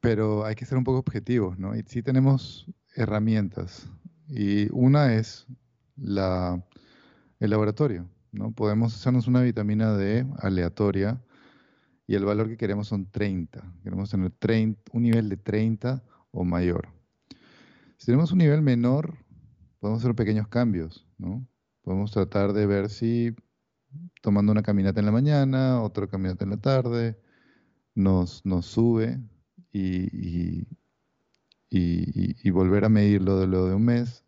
pero 0.00 0.44
hay 0.44 0.56
que 0.56 0.66
ser 0.66 0.76
un 0.76 0.84
poco 0.84 0.98
objetivos, 0.98 1.58
¿no? 1.58 1.74
Y 1.74 1.82
sí 1.86 2.02
tenemos 2.02 2.70
herramientas. 2.94 3.88
Y 4.28 4.68
una 4.70 5.14
es 5.14 5.46
la, 5.96 6.62
el 7.40 7.48
laboratorio, 7.48 8.06
¿no? 8.32 8.52
Podemos 8.52 8.94
hacernos 8.94 9.28
una 9.28 9.40
vitamina 9.40 9.96
D 9.96 10.26
aleatoria 10.40 11.23
y 12.06 12.14
el 12.14 12.24
valor 12.24 12.48
que 12.48 12.56
queremos 12.56 12.88
son 12.88 13.10
30. 13.10 13.62
Queremos 13.82 14.10
tener 14.10 14.30
30, 14.30 14.82
un 14.92 15.02
nivel 15.02 15.28
de 15.28 15.36
30 15.36 16.02
o 16.30 16.44
mayor. 16.44 16.88
Si 17.96 18.06
tenemos 18.06 18.32
un 18.32 18.38
nivel 18.38 18.60
menor, 18.60 19.16
podemos 19.80 20.02
hacer 20.02 20.14
pequeños 20.14 20.48
cambios, 20.48 21.06
¿no? 21.18 21.46
Podemos 21.82 22.10
tratar 22.12 22.52
de 22.52 22.66
ver 22.66 22.90
si 22.90 23.34
tomando 24.20 24.52
una 24.52 24.62
caminata 24.62 25.00
en 25.00 25.06
la 25.06 25.12
mañana, 25.12 25.80
otra 25.80 26.06
caminata 26.06 26.44
en 26.44 26.50
la 26.50 26.56
tarde, 26.56 27.18
nos, 27.94 28.44
nos 28.44 28.66
sube 28.66 29.20
y, 29.72 30.66
y, 31.70 32.50
volver 32.50 32.84
a 32.84 32.88
medirlo 32.88 33.38
de 33.38 33.46
lo 33.46 33.66
de 33.66 33.74
un 33.74 33.84
mes. 33.84 34.24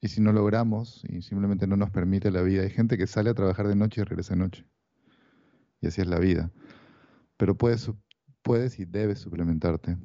Y 0.00 0.08
si 0.08 0.20
no 0.20 0.32
logramos 0.32 1.04
y 1.08 1.22
simplemente 1.22 1.66
no 1.66 1.76
nos 1.76 1.90
permite 1.90 2.30
la 2.30 2.42
vida, 2.42 2.62
hay 2.62 2.70
gente 2.70 2.96
que 2.96 3.06
sale 3.06 3.30
a 3.30 3.34
trabajar 3.34 3.66
de 3.66 3.74
noche 3.76 4.00
y 4.00 4.04
regresa 4.04 4.34
de 4.34 4.40
noche. 4.40 4.64
Y 5.80 5.88
así 5.88 6.00
es 6.00 6.06
la 6.06 6.18
vida 6.18 6.52
pero 7.38 7.56
puedes, 7.56 7.90
puedes 8.42 8.78
y 8.78 8.84
debes 8.84 9.20
suplementarte 9.20 9.96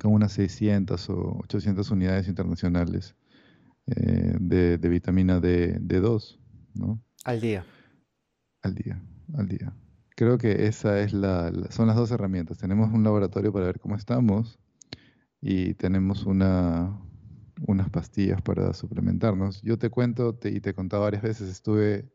con 0.00 0.12
unas 0.12 0.32
600 0.32 1.10
o 1.10 1.38
800 1.42 1.90
unidades 1.90 2.28
internacionales 2.28 3.16
eh, 3.86 4.36
de, 4.40 4.88
vitamina 4.88 5.40
D, 5.40 5.78
2 5.80 6.40
¿no? 6.74 7.02
Al 7.24 7.40
día. 7.40 7.66
Al 8.62 8.74
día, 8.74 9.02
al 9.34 9.48
día. 9.48 9.74
Creo 10.16 10.38
que 10.38 10.66
esa 10.66 11.00
es 11.00 11.12
la, 11.12 11.52
son 11.70 11.88
las 11.88 11.96
dos 11.96 12.10
herramientas. 12.12 12.58
Tenemos 12.58 12.92
un 12.92 13.02
laboratorio 13.02 13.52
para 13.52 13.66
ver 13.66 13.80
cómo 13.80 13.96
estamos 13.96 14.60
y 15.40 15.74
tenemos 15.74 16.26
una, 16.26 17.00
unas 17.66 17.90
pastillas 17.90 18.40
para 18.42 18.72
suplementarnos. 18.72 19.62
Yo 19.62 19.78
te 19.78 19.90
cuento 19.90 20.38
y 20.44 20.60
te 20.60 20.70
he 20.70 20.74
contado 20.74 21.02
varias 21.02 21.22
veces, 21.22 21.50
estuve 21.50 22.12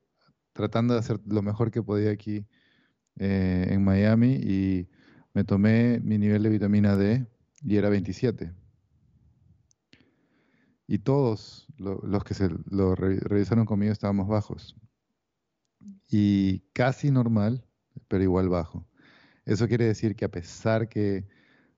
tratando 0.54 0.94
de 0.94 1.02
hacer 1.02 1.20
lo 1.26 1.42
mejor 1.42 1.72
que 1.72 1.84
podía 1.84 2.12
aquí 2.12 2.48
eh, 3.18 3.68
en 3.70 3.84
Miami 3.84 4.34
y 4.34 4.90
me 5.34 5.44
tomé 5.44 6.00
mi 6.02 6.18
nivel 6.18 6.44
de 6.44 6.50
vitamina 6.50 6.96
D 6.96 7.26
y 7.62 7.78
era 7.78 7.90
27. 7.90 8.54
Y 10.88 11.00
todos 11.00 11.68
los 11.78 12.24
que 12.24 12.34
se 12.34 12.50
lo 12.70 12.96
revisaron 12.96 13.66
conmigo 13.66 13.92
estábamos 13.92 14.28
bajos. 14.28 14.76
Y 16.10 16.60
casi 16.74 17.12
normal, 17.12 17.66
pero 18.08 18.24
igual 18.24 18.50
bajo. 18.50 18.88
Eso 19.46 19.68
quiere 19.68 19.86
decir 19.86 20.16
que 20.16 20.26
a 20.26 20.32
pesar 20.32 20.90
que 20.90 21.28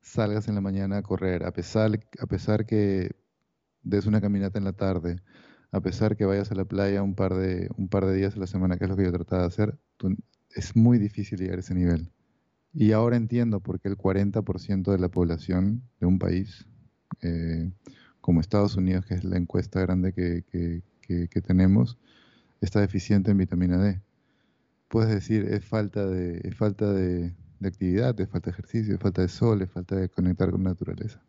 salgas 0.01 0.47
en 0.47 0.55
la 0.55 0.61
mañana 0.61 0.97
a 0.97 1.03
correr, 1.03 1.45
a 1.45 1.51
pesar, 1.51 1.99
a 2.19 2.25
pesar 2.27 2.65
que 2.65 3.15
des 3.81 4.05
una 4.05 4.21
caminata 4.21 4.57
en 4.57 4.65
la 4.65 4.73
tarde, 4.73 5.21
a 5.71 5.81
pesar 5.81 6.15
que 6.15 6.25
vayas 6.25 6.51
a 6.51 6.55
la 6.55 6.65
playa 6.65 7.03
un 7.03 7.15
par 7.15 7.33
de, 7.33 7.69
un 7.77 7.89
par 7.89 8.05
de 8.05 8.15
días 8.15 8.35
a 8.35 8.39
la 8.39 8.47
semana, 8.47 8.77
que 8.77 8.85
es 8.85 8.89
lo 8.89 8.95
que 8.97 9.03
yo 9.03 9.11
trataba 9.11 9.43
de 9.43 9.47
hacer, 9.47 9.79
es 10.57 10.75
muy 10.75 10.97
difícil 10.97 11.39
llegar 11.39 11.57
a 11.57 11.59
ese 11.59 11.75
nivel. 11.75 12.11
Y 12.73 12.91
ahora 12.91 13.15
entiendo 13.15 13.59
por 13.59 13.79
qué 13.79 13.89
el 13.89 13.97
40% 13.97 14.91
de 14.91 14.97
la 14.97 15.09
población 15.09 15.83
de 15.99 16.07
un 16.07 16.19
país, 16.19 16.67
eh, 17.21 17.71
como 18.21 18.41
Estados 18.41 18.75
Unidos, 18.75 19.05
que 19.05 19.13
es 19.13 19.23
la 19.23 19.37
encuesta 19.37 19.79
grande 19.81 20.13
que, 20.13 20.83
tenemos, 21.41 21.97
está 22.59 22.81
deficiente 22.81 23.31
en 23.31 23.37
vitamina 23.37 23.77
D. 23.77 24.01
Puedes 24.89 25.11
decir, 25.11 25.45
es 25.45 25.63
falta 25.63 26.05
de, 26.07 26.51
falta 26.51 26.91
de, 26.91 27.35
actividad, 27.63 28.19
es 28.19 28.29
falta 28.29 28.49
de 28.49 28.53
ejercicio, 28.53 28.95
es 28.95 28.99
falta 28.99 29.21
de 29.21 29.27
sol, 29.27 29.61
es 29.61 29.69
falta 29.69 29.95
de 29.95 30.09
conectar 30.09 30.49
con 30.51 30.63
la 30.63 30.71
naturaleza. 30.71 31.23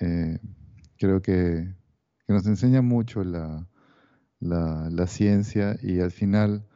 Eh, 0.00 0.38
creo 0.98 1.22
que, 1.22 1.74
nos 2.28 2.46
enseña 2.46 2.82
mucho 2.82 3.24
la, 3.24 3.66
la 4.40 5.06
ciencia 5.06 5.78
y 5.82 6.00
al 6.00 6.10
final 6.10 6.67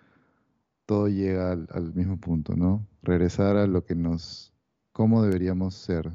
todo 0.87 1.09
llega 1.09 1.53
al, 1.53 1.95
mismo 1.95 2.19
punto, 2.19 2.57
¿no? 2.57 2.87
Regresar 3.03 3.57
a 3.57 3.67
lo 3.67 3.85
que 3.85 3.95
nos, 3.95 4.53
cómo 4.93 5.23
deberíamos 5.23 5.75
ser 5.75 6.13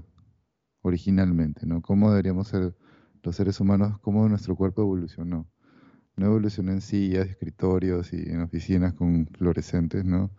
originalmente, 0.82 1.65
¿no? 1.65 1.82
Cómo 1.82 2.12
deberíamos 2.12 2.47
ser 2.47 2.75
los 3.23 3.36
seres 3.36 3.60
humanos, 3.60 3.99
cómo 3.99 4.27
nuestro 4.30 4.56
cuerpo 4.56 4.82
evolucionó. 4.82 5.49
No 6.15 6.25
evolucionó 6.25 6.71
en 6.71 6.82
sillas, 6.82 7.27
escritorios 7.27 8.12
y 8.13 8.17
en 8.30 8.41
oficinas 8.41 8.93
con 8.93 9.27
fluorescentes, 9.27 10.03
¿no? 10.06 10.32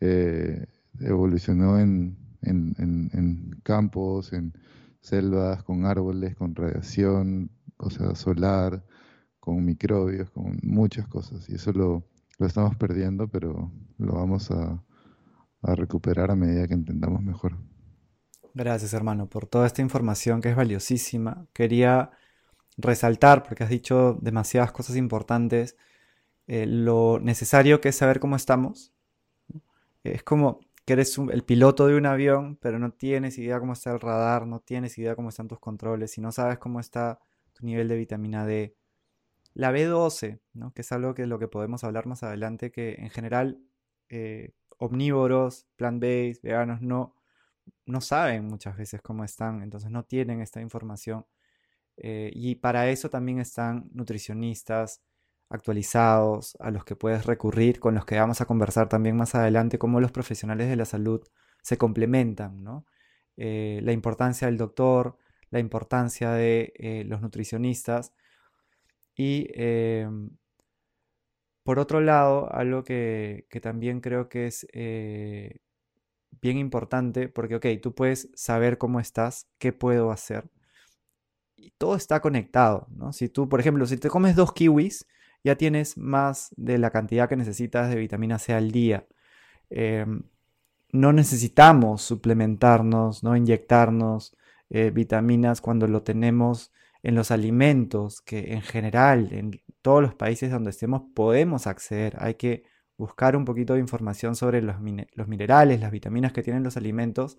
Eh, 0.00 0.66
evolucionó 1.00 1.78
en, 1.78 2.16
campos, 3.62 4.32
en 4.32 4.52
selvas, 5.00 5.62
con 5.64 5.84
árboles, 5.84 6.36
con 6.36 6.54
radiación, 6.54 7.50
o 7.76 7.90
sea, 7.90 8.14
solar, 8.14 8.84
con 9.40 9.64
microbios, 9.64 10.30
con 10.30 10.58
muchas 10.62 11.08
cosas. 11.08 11.48
Y 11.48 11.54
eso 11.54 11.72
lo, 11.72 12.04
estamos 12.40 12.76
perdiendo, 12.76 13.28
pero 13.28 13.70
lo 13.98 14.12
vamos 14.14 14.50
a, 14.50 14.82
a 15.62 15.74
recuperar 15.74 16.30
a 16.30 16.36
medida 16.36 16.66
que 16.66 16.74
entendamos 16.74 17.22
mejor. 17.22 17.56
Gracias, 18.54 18.94
hermano, 18.94 19.28
por 19.28 19.46
toda 19.46 19.66
esta 19.66 19.82
información 19.82 20.40
que 20.40 20.50
es 20.50 20.56
valiosísima. 20.56 21.46
Quería 21.52 22.10
resaltar, 22.78 23.42
porque 23.42 23.64
has 23.64 23.70
dicho 23.70 24.18
demasiadas 24.20 24.72
cosas 24.72 24.96
importantes, 24.96 25.76
eh, 26.46 26.66
lo 26.66 27.18
necesario 27.20 27.80
que 27.80 27.88
es 27.88 27.96
saber 27.96 28.20
cómo 28.20 28.36
estamos. 28.36 28.92
Es 30.04 30.22
como 30.22 30.60
que 30.84 30.92
eres 30.92 31.18
el 31.18 31.42
piloto 31.42 31.86
de 31.88 31.96
un 31.96 32.06
avión, 32.06 32.56
pero 32.60 32.78
no 32.78 32.92
tienes 32.92 33.38
idea 33.38 33.58
cómo 33.58 33.72
está 33.72 33.92
el 33.92 34.00
radar, 34.00 34.46
no 34.46 34.60
tienes 34.60 34.96
idea 34.98 35.16
cómo 35.16 35.30
están 35.30 35.48
tus 35.48 35.58
controles, 35.58 36.16
y 36.16 36.20
no 36.20 36.30
sabes 36.30 36.58
cómo 36.58 36.78
está 36.80 37.18
tu 37.52 37.66
nivel 37.66 37.88
de 37.88 37.96
vitamina 37.96 38.46
D. 38.46 38.74
La 39.56 39.72
B12, 39.72 40.38
¿no? 40.52 40.74
que 40.74 40.82
es 40.82 40.92
algo 40.92 41.14
que 41.14 41.24
lo 41.24 41.38
que 41.38 41.48
podemos 41.48 41.82
hablar 41.82 42.04
más 42.04 42.22
adelante, 42.22 42.70
que 42.70 42.96
en 42.98 43.08
general 43.08 43.58
eh, 44.10 44.52
omnívoros, 44.76 45.66
plant-based, 45.76 46.42
veganos, 46.42 46.82
no, 46.82 47.16
no 47.86 48.02
saben 48.02 48.44
muchas 48.44 48.76
veces 48.76 49.00
cómo 49.00 49.24
están, 49.24 49.62
entonces 49.62 49.90
no 49.90 50.04
tienen 50.04 50.42
esta 50.42 50.60
información. 50.60 51.24
Eh, 51.96 52.30
y 52.34 52.56
para 52.56 52.90
eso 52.90 53.08
también 53.08 53.38
están 53.38 53.88
nutricionistas 53.94 55.00
actualizados 55.48 56.58
a 56.60 56.70
los 56.70 56.84
que 56.84 56.94
puedes 56.94 57.24
recurrir, 57.24 57.80
con 57.80 57.94
los 57.94 58.04
que 58.04 58.18
vamos 58.18 58.42
a 58.42 58.44
conversar 58.44 58.90
también 58.90 59.16
más 59.16 59.34
adelante, 59.34 59.78
cómo 59.78 60.00
los 60.00 60.12
profesionales 60.12 60.68
de 60.68 60.76
la 60.76 60.84
salud 60.84 61.26
se 61.62 61.78
complementan. 61.78 62.62
Eh, 63.38 63.80
la 63.82 63.92
importancia 63.92 64.48
del 64.48 64.58
doctor, 64.58 65.16
la 65.48 65.60
importancia 65.60 66.32
de 66.32 67.06
los 67.08 67.22
nutricionistas. 67.22 68.12
Y 69.16 69.48
em, 69.54 70.30
por 71.62 71.78
otro 71.78 72.00
lado, 72.00 72.52
algo 72.52 72.84
que, 72.84 73.46
que 73.50 73.60
también 73.60 74.00
creo 74.00 74.28
que 74.28 74.46
es 74.46 74.66
bien 76.40 76.58
importante 76.58 77.28
porque, 77.28 77.56
ok, 77.56 77.66
tú 77.82 77.94
puedes 77.94 78.30
saber 78.34 78.78
cómo 78.78 79.00
estás, 79.00 79.48
qué 79.58 79.72
puedo 79.72 80.10
hacer. 80.10 80.48
Y 81.56 81.72
todo 81.78 81.96
está 81.96 82.20
conectado, 82.20 82.86
¿no? 82.90 83.12
Si 83.12 83.28
tú, 83.28 83.48
por 83.48 83.60
ejemplo, 83.60 83.86
si 83.86 83.96
te 83.96 84.10
comes 84.10 84.36
dos 84.36 84.52
kiwis, 84.52 85.06
ya 85.42 85.56
tienes 85.56 85.96
más 85.96 86.50
de 86.56 86.78
la 86.78 86.90
cantidad 86.90 87.28
que 87.28 87.36
necesitas 87.36 87.88
de 87.88 87.96
vitamina 87.96 88.38
C 88.38 88.52
al 88.52 88.70
día. 88.72 89.06
Em, 89.70 90.22
no 90.92 91.12
necesitamos 91.12 92.02
suplementarnos, 92.02 93.22
no 93.22 93.36
inyectarnos 93.36 94.36
eh, 94.70 94.90
vitaminas 94.90 95.60
cuando 95.60 95.86
lo 95.88 96.02
tenemos 96.02 96.72
en 97.06 97.14
los 97.14 97.30
alimentos, 97.30 98.20
que 98.20 98.52
en 98.54 98.62
general 98.62 99.28
en 99.32 99.62
todos 99.80 100.02
los 100.02 100.16
países 100.16 100.50
donde 100.50 100.70
estemos 100.70 101.02
podemos 101.14 101.68
acceder. 101.68 102.16
Hay 102.18 102.34
que 102.34 102.64
buscar 102.96 103.36
un 103.36 103.44
poquito 103.44 103.74
de 103.74 103.78
información 103.78 104.34
sobre 104.34 104.60
los, 104.60 104.80
minerales, 104.80 105.80
las 105.80 105.92
vitaminas 105.92 106.32
que 106.32 106.42
tienen 106.42 106.64
los 106.64 106.76
alimentos. 106.76 107.38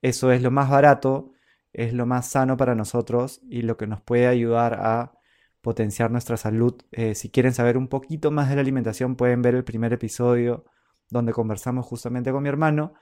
Eso 0.00 0.32
es 0.32 0.42
lo 0.42 0.50
más 0.50 0.68
barato, 0.68 1.30
es 1.72 1.92
lo 1.92 2.06
más 2.06 2.28
sano 2.28 2.56
para 2.56 2.74
nosotros 2.74 3.40
y 3.48 3.62
lo 3.62 3.76
que 3.76 3.86
nos 3.86 4.00
puede 4.00 4.26
ayudar 4.26 4.74
a 4.74 5.12
potenciar 5.60 6.10
nuestra 6.10 6.36
salud. 6.36 6.74
Eh, 6.90 7.14
si 7.14 7.30
quieren 7.30 7.54
saber 7.54 7.76
un 7.78 7.86
poquito 7.86 8.32
más 8.32 8.48
de 8.48 8.56
la 8.56 8.62
alimentación, 8.62 9.14
pueden 9.14 9.42
ver 9.42 9.54
el 9.54 9.62
primer 9.62 9.92
episodio 9.92 10.64
donde 11.08 11.32
conversamos 11.32 11.86
justamente 11.86 12.32
con 12.32 12.42
mi 12.42 12.48
hermano 12.48 12.94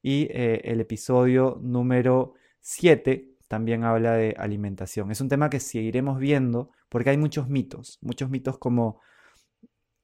y 0.00 0.28
eh, 0.30 0.62
el 0.64 0.80
episodio 0.80 1.60
número 1.60 2.32
7 2.60 3.35
también 3.48 3.84
habla 3.84 4.12
de 4.12 4.34
alimentación. 4.38 5.10
Es 5.10 5.20
un 5.20 5.28
tema 5.28 5.50
que 5.50 5.60
seguiremos 5.60 6.18
viendo 6.18 6.70
porque 6.88 7.10
hay 7.10 7.18
muchos 7.18 7.48
mitos, 7.48 7.98
muchos 8.02 8.30
mitos 8.30 8.58
como 8.58 9.00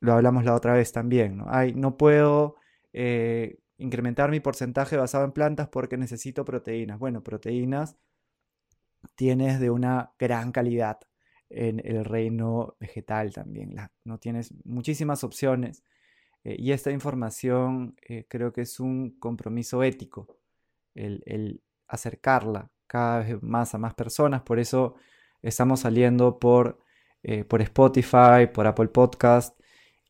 lo 0.01 0.15
hablamos 0.15 0.45
la 0.45 0.55
otra 0.55 0.75
vez 0.75 0.93
también, 0.93 1.37
¿no? 1.37 1.47
no 1.77 1.97
puedo 1.97 2.57
eh, 2.93 3.59
incrementar 3.79 4.31
mi 4.31 4.41
porcentaje 4.41 4.97
basado 4.97 5.25
en 5.25 5.33
plantas 5.33 5.69
porque 5.69 5.97
necesito 5.97 6.45
proteínas. 6.45 6.99
Bueno, 6.99 7.23
proteínas 7.23 7.97
tienes 9.15 9.61
de 9.61 9.71
una 9.71 10.13
gran 10.19 10.53
calidad 10.53 10.99
en 11.51 11.81
el 11.85 12.05
reino 12.05 12.77
vegetal 12.81 13.33
también, 13.33 13.77
no 14.05 14.19
tienes 14.19 14.55
muchísimas 14.65 15.23
opciones. 15.23 15.85
Eh, 16.45 16.57
y 16.59 16.73
esta 16.73 16.91
información 16.91 17.95
eh, 18.09 18.27
creo 18.29 18.53
que 18.53 18.63
es 18.63 18.81
un 18.81 19.19
compromiso 19.19 19.83
ético, 19.83 20.39
el, 20.95 21.63
acercarla 21.87 22.71
cada 22.93 23.21
vez 23.21 23.43
más 23.43 23.75
a 23.75 23.79
más 23.79 23.95
personas. 23.95 24.43
Por 24.43 24.59
eso 24.59 24.95
estamos 25.41 25.81
saliendo 25.81 26.39
por, 26.39 26.79
por 27.49 27.63
Spotify, 27.63 28.49
por 28.53 28.67
Apple 28.67 28.89
Podcast, 28.89 29.59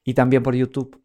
y 0.05 0.15
también 0.15 0.43
por 0.43 0.55
YouTube. 0.55 1.01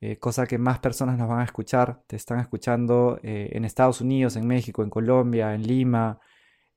Eh, 0.00 0.18
cosa 0.18 0.46
que 0.46 0.58
más 0.58 0.80
personas 0.80 1.16
nos 1.18 1.28
van 1.28 1.40
a 1.40 1.44
escuchar. 1.44 2.02
Te 2.06 2.16
están 2.16 2.40
escuchando 2.40 3.18
eh, 3.22 3.50
en 3.52 3.64
Estados 3.64 4.00
Unidos, 4.00 4.36
en 4.36 4.46
México, 4.46 4.82
en 4.82 4.90
Colombia, 4.90 5.54
en 5.54 5.62
Lima, 5.66 6.20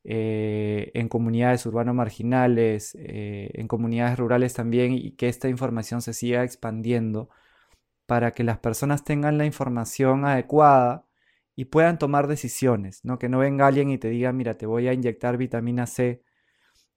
eh, 0.04 0.92
en 0.94 1.10
comunidades 1.10 1.66
urbanas 1.66 1.96
marginales, 1.96 2.96
en 2.98 3.68
comunidades 3.68 4.18
rurales 4.18 4.54
también, 4.54 4.94
y 4.94 5.12
que 5.12 5.28
esta 5.28 5.50
información 5.50 6.02
se 6.02 6.14
siga 6.14 6.44
expandiendo 6.44 7.30
para 8.06 8.32
que 8.32 8.44
las 8.46 8.60
personas 8.60 9.04
tengan 9.04 9.38
la 9.38 9.46
información 9.46 10.26
adecuada 10.26 11.07
y 11.58 11.66
puedan 11.66 12.00
tomar 12.00 12.28
decisiones, 12.28 13.04
¿no? 13.04 13.20
Que 13.20 13.28
no 13.28 13.40
venga 13.40 13.68
alguien 13.68 13.90
y 13.90 13.98
te 13.98 14.08
diga, 14.08 14.32
mira, 14.32 14.58
te 14.58 14.66
voy 14.66 14.88
a 14.88 14.94
inyectar 14.94 15.36
vitamina 15.36 15.88
C 15.88 16.24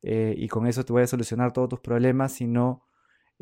y 0.03 0.49
con 0.49 0.67
eso 0.67 0.85
te 0.85 0.93
voy 0.93 1.03
a 1.03 1.07
solucionar 1.09 1.53
todos 1.53 1.69
tus 1.69 1.81
problemas, 1.81 2.33
sino 2.33 2.85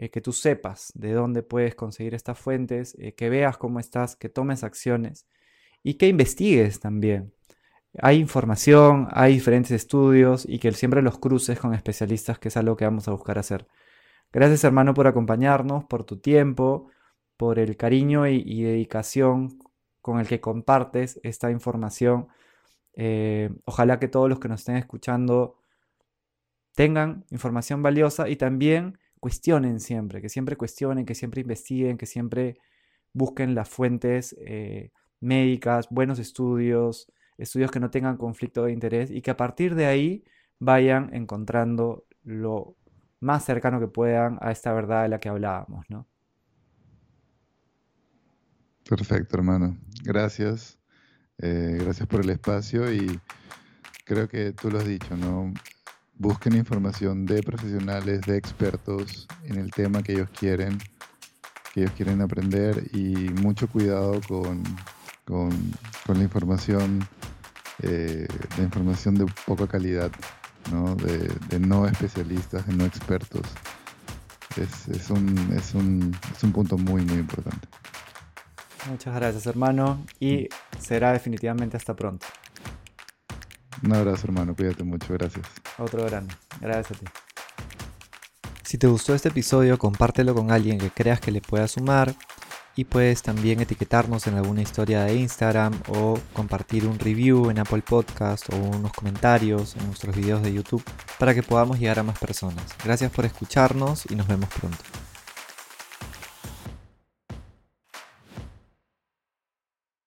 eh, 0.01 0.11
que 0.11 0.21
tú 0.21 0.33
sepas 0.33 0.93
de 0.95 1.13
dónde 1.13 1.43
puedes 1.43 1.75
conseguir 1.75 2.15
estas 2.15 2.39
fuentes, 2.39 2.97
eh, 3.01 3.15
que 3.15 3.29
veas 3.31 3.59
cómo 3.59 3.81
estás, 3.81 4.15
que 4.15 4.29
tomes 4.29 4.63
acciones 4.63 5.27
y 5.83 5.95
que 5.95 6.07
investigues 6.07 6.79
también. 6.79 7.35
Hay 8.01 8.19
información, 8.19 9.09
hay 9.11 9.35
diferentes 9.35 9.73
estudios 9.73 10.47
y 10.49 10.61
que 10.61 10.71
siempre 10.73 11.03
los 11.03 11.19
cruces 11.19 11.59
con 11.59 11.75
especialistas, 11.75 12.39
que 12.39 12.47
es 12.47 12.57
algo 12.57 12.77
que 12.77 12.85
vamos 12.85 13.09
a 13.09 13.11
buscar 13.11 13.39
hacer. 13.41 13.67
Gracias 14.33 14.63
hermano 14.63 14.95
por 14.95 15.09
acompañarnos, 15.09 15.85
por 15.87 16.05
tu 16.05 16.19
tiempo, 16.21 16.91
por 17.37 17.59
el 17.59 17.77
cariño 17.77 18.29
y, 18.29 18.63
dedicación 18.63 19.59
con 20.09 20.21
el 20.21 20.27
que 20.27 20.41
compartes 20.41 21.21
esta 21.23 21.51
información. 21.51 22.29
Eh, 22.95 23.51
ojalá 23.67 23.99
que 23.99 24.09
todos 24.09 24.27
los 24.31 24.41
que 24.41 24.49
nos 24.49 24.61
estén 24.61 24.77
escuchando 24.77 25.57
tengan 26.75 27.27
información 27.31 27.83
valiosa 27.83 28.27
y 28.31 28.37
también 28.37 28.99
cuestionen 29.21 29.81
siempre, 29.81 30.23
que 30.23 30.31
siempre 30.31 30.57
cuestionen, 30.57 31.05
que 31.05 31.15
siempre 31.15 31.43
investiguen, 31.43 31.99
que 31.99 32.07
siempre 32.07 32.57
busquen 33.13 33.55
las 33.55 33.69
fuentes 33.69 34.35
eh, 34.41 34.93
médicas, 35.21 35.89
buenos 35.91 36.19
estudios, 36.19 37.13
estudios 37.37 37.71
que 37.71 37.81
no 37.81 37.91
tengan 37.91 38.17
conflicto 38.17 38.65
de 38.65 38.73
interés 38.73 39.11
y 39.11 39.21
que 39.21 39.31
a 39.31 39.37
partir 39.37 39.75
de 39.75 39.85
ahí 39.85 40.25
vayan 40.59 41.15
encontrando 41.15 42.07
lo 42.25 42.77
más 43.21 43.45
cercano 43.45 43.79
que 43.79 43.89
puedan 43.89 44.39
a 44.41 44.53
esta 44.53 44.73
verdad 44.73 45.03
de 45.03 45.11
la 45.11 45.21
que 45.21 45.29
hablábamos, 45.29 45.85
¿no? 45.91 46.07
Perfecto, 48.89 49.37
hermano. 49.37 49.77
Gracias. 50.03 50.79
Eh, 51.39 51.79
gracias 51.81 52.09
por 52.09 52.23
el 52.23 52.31
espacio 52.31 52.93
y 52.93 53.21
creo 54.05 54.29
que 54.29 54.53
tú 54.53 54.71
lo 54.71 54.79
has 54.79 54.87
dicho, 54.87 55.17
¿no? 55.17 55.53
busquen 56.19 56.57
información 56.57 57.25
de 57.27 57.43
profesionales, 57.43 58.23
de 58.23 58.37
expertos 58.37 59.29
en 59.45 59.57
el 59.57 59.71
tema 59.71 60.03
que 60.03 60.13
ellos 60.13 60.29
quieren, 60.31 60.79
que 61.73 61.83
ellos 61.83 61.93
quieren 61.93 62.21
aprender 62.21 62.91
y 62.93 63.31
mucho 63.41 63.69
cuidado 63.69 64.21
con, 64.27 64.63
la 65.27 66.23
información, 66.23 67.07
eh, 67.83 68.27
de 68.57 68.63
información 68.63 69.15
de 69.15 69.27
poca 69.47 69.69
calidad, 69.69 70.11
¿no? 70.73 70.97
De, 70.97 71.61
no 71.61 71.87
especialistas, 71.87 72.67
de 72.67 72.75
no 72.75 72.85
expertos. 72.85 73.47
Es, 74.57 75.11
un, 75.11 75.53
es, 75.57 75.75
un, 75.75 76.17
es 76.35 76.43
un 76.43 76.53
punto 76.53 76.77
muy, 76.77 77.03
muy 77.03 77.19
importante. 77.19 77.69
Muchas 78.89 79.15
gracias, 79.15 79.47
hermano, 79.47 80.05
y 80.19 80.49
será 80.79 81.13
definitivamente 81.13 81.77
hasta 81.77 81.95
pronto. 81.95 82.27
Un 83.83 83.95
abrazo, 83.95 84.27
hermano. 84.27 84.55
Cuídate 84.57 84.83
mucho. 84.83 85.13
Gracias. 85.13 85.47
Otro 85.79 86.05
grande. 86.05 86.35
Gracias 86.61 86.99
a 86.99 87.01
ti. 87.01 87.07
Si 88.65 88.77
te 88.77 88.87
gustó 88.87 89.15
este 89.15 89.29
episodio, 89.29 89.79
compártelo 89.79 90.35
con 90.35 90.51
alguien 90.51 90.79
que 90.79 90.91
creas 90.91 91.21
que 91.21 91.31
le 91.31 91.41
pueda 91.41 91.69
sumar. 91.69 92.15
y 92.77 92.85
puedes 92.85 93.23
también 93.23 93.61
etiquetarnos 93.61 94.29
en 94.29 94.37
alguna 94.37 94.63
historia 94.63 95.03
de 95.03 95.17
Instagram 95.17 95.83
o 95.89 96.17
compartir 96.33 96.87
un 96.87 96.97
review 96.97 97.51
en 97.51 97.59
Apple 97.59 97.83
Podcast 97.83 98.53
o 98.53 98.57
unos 98.57 98.93
comentarios 98.93 99.75
en 99.75 99.85
nuestros 99.87 100.15
videos 100.15 100.43
de 100.43 100.53
YouTube 100.53 100.85
para 101.19 101.35
que 101.35 101.43
podamos 101.43 101.81
llegar 101.81 101.99
a 101.99 102.05
más 102.05 102.21
personas. 102.21 102.63
Gracias 102.85 103.11
por 103.11 103.25
escucharnos 103.25 104.07
y 104.09 104.15
nos 104.15 104.29
vemos 104.29 104.49
pronto. 104.51 104.79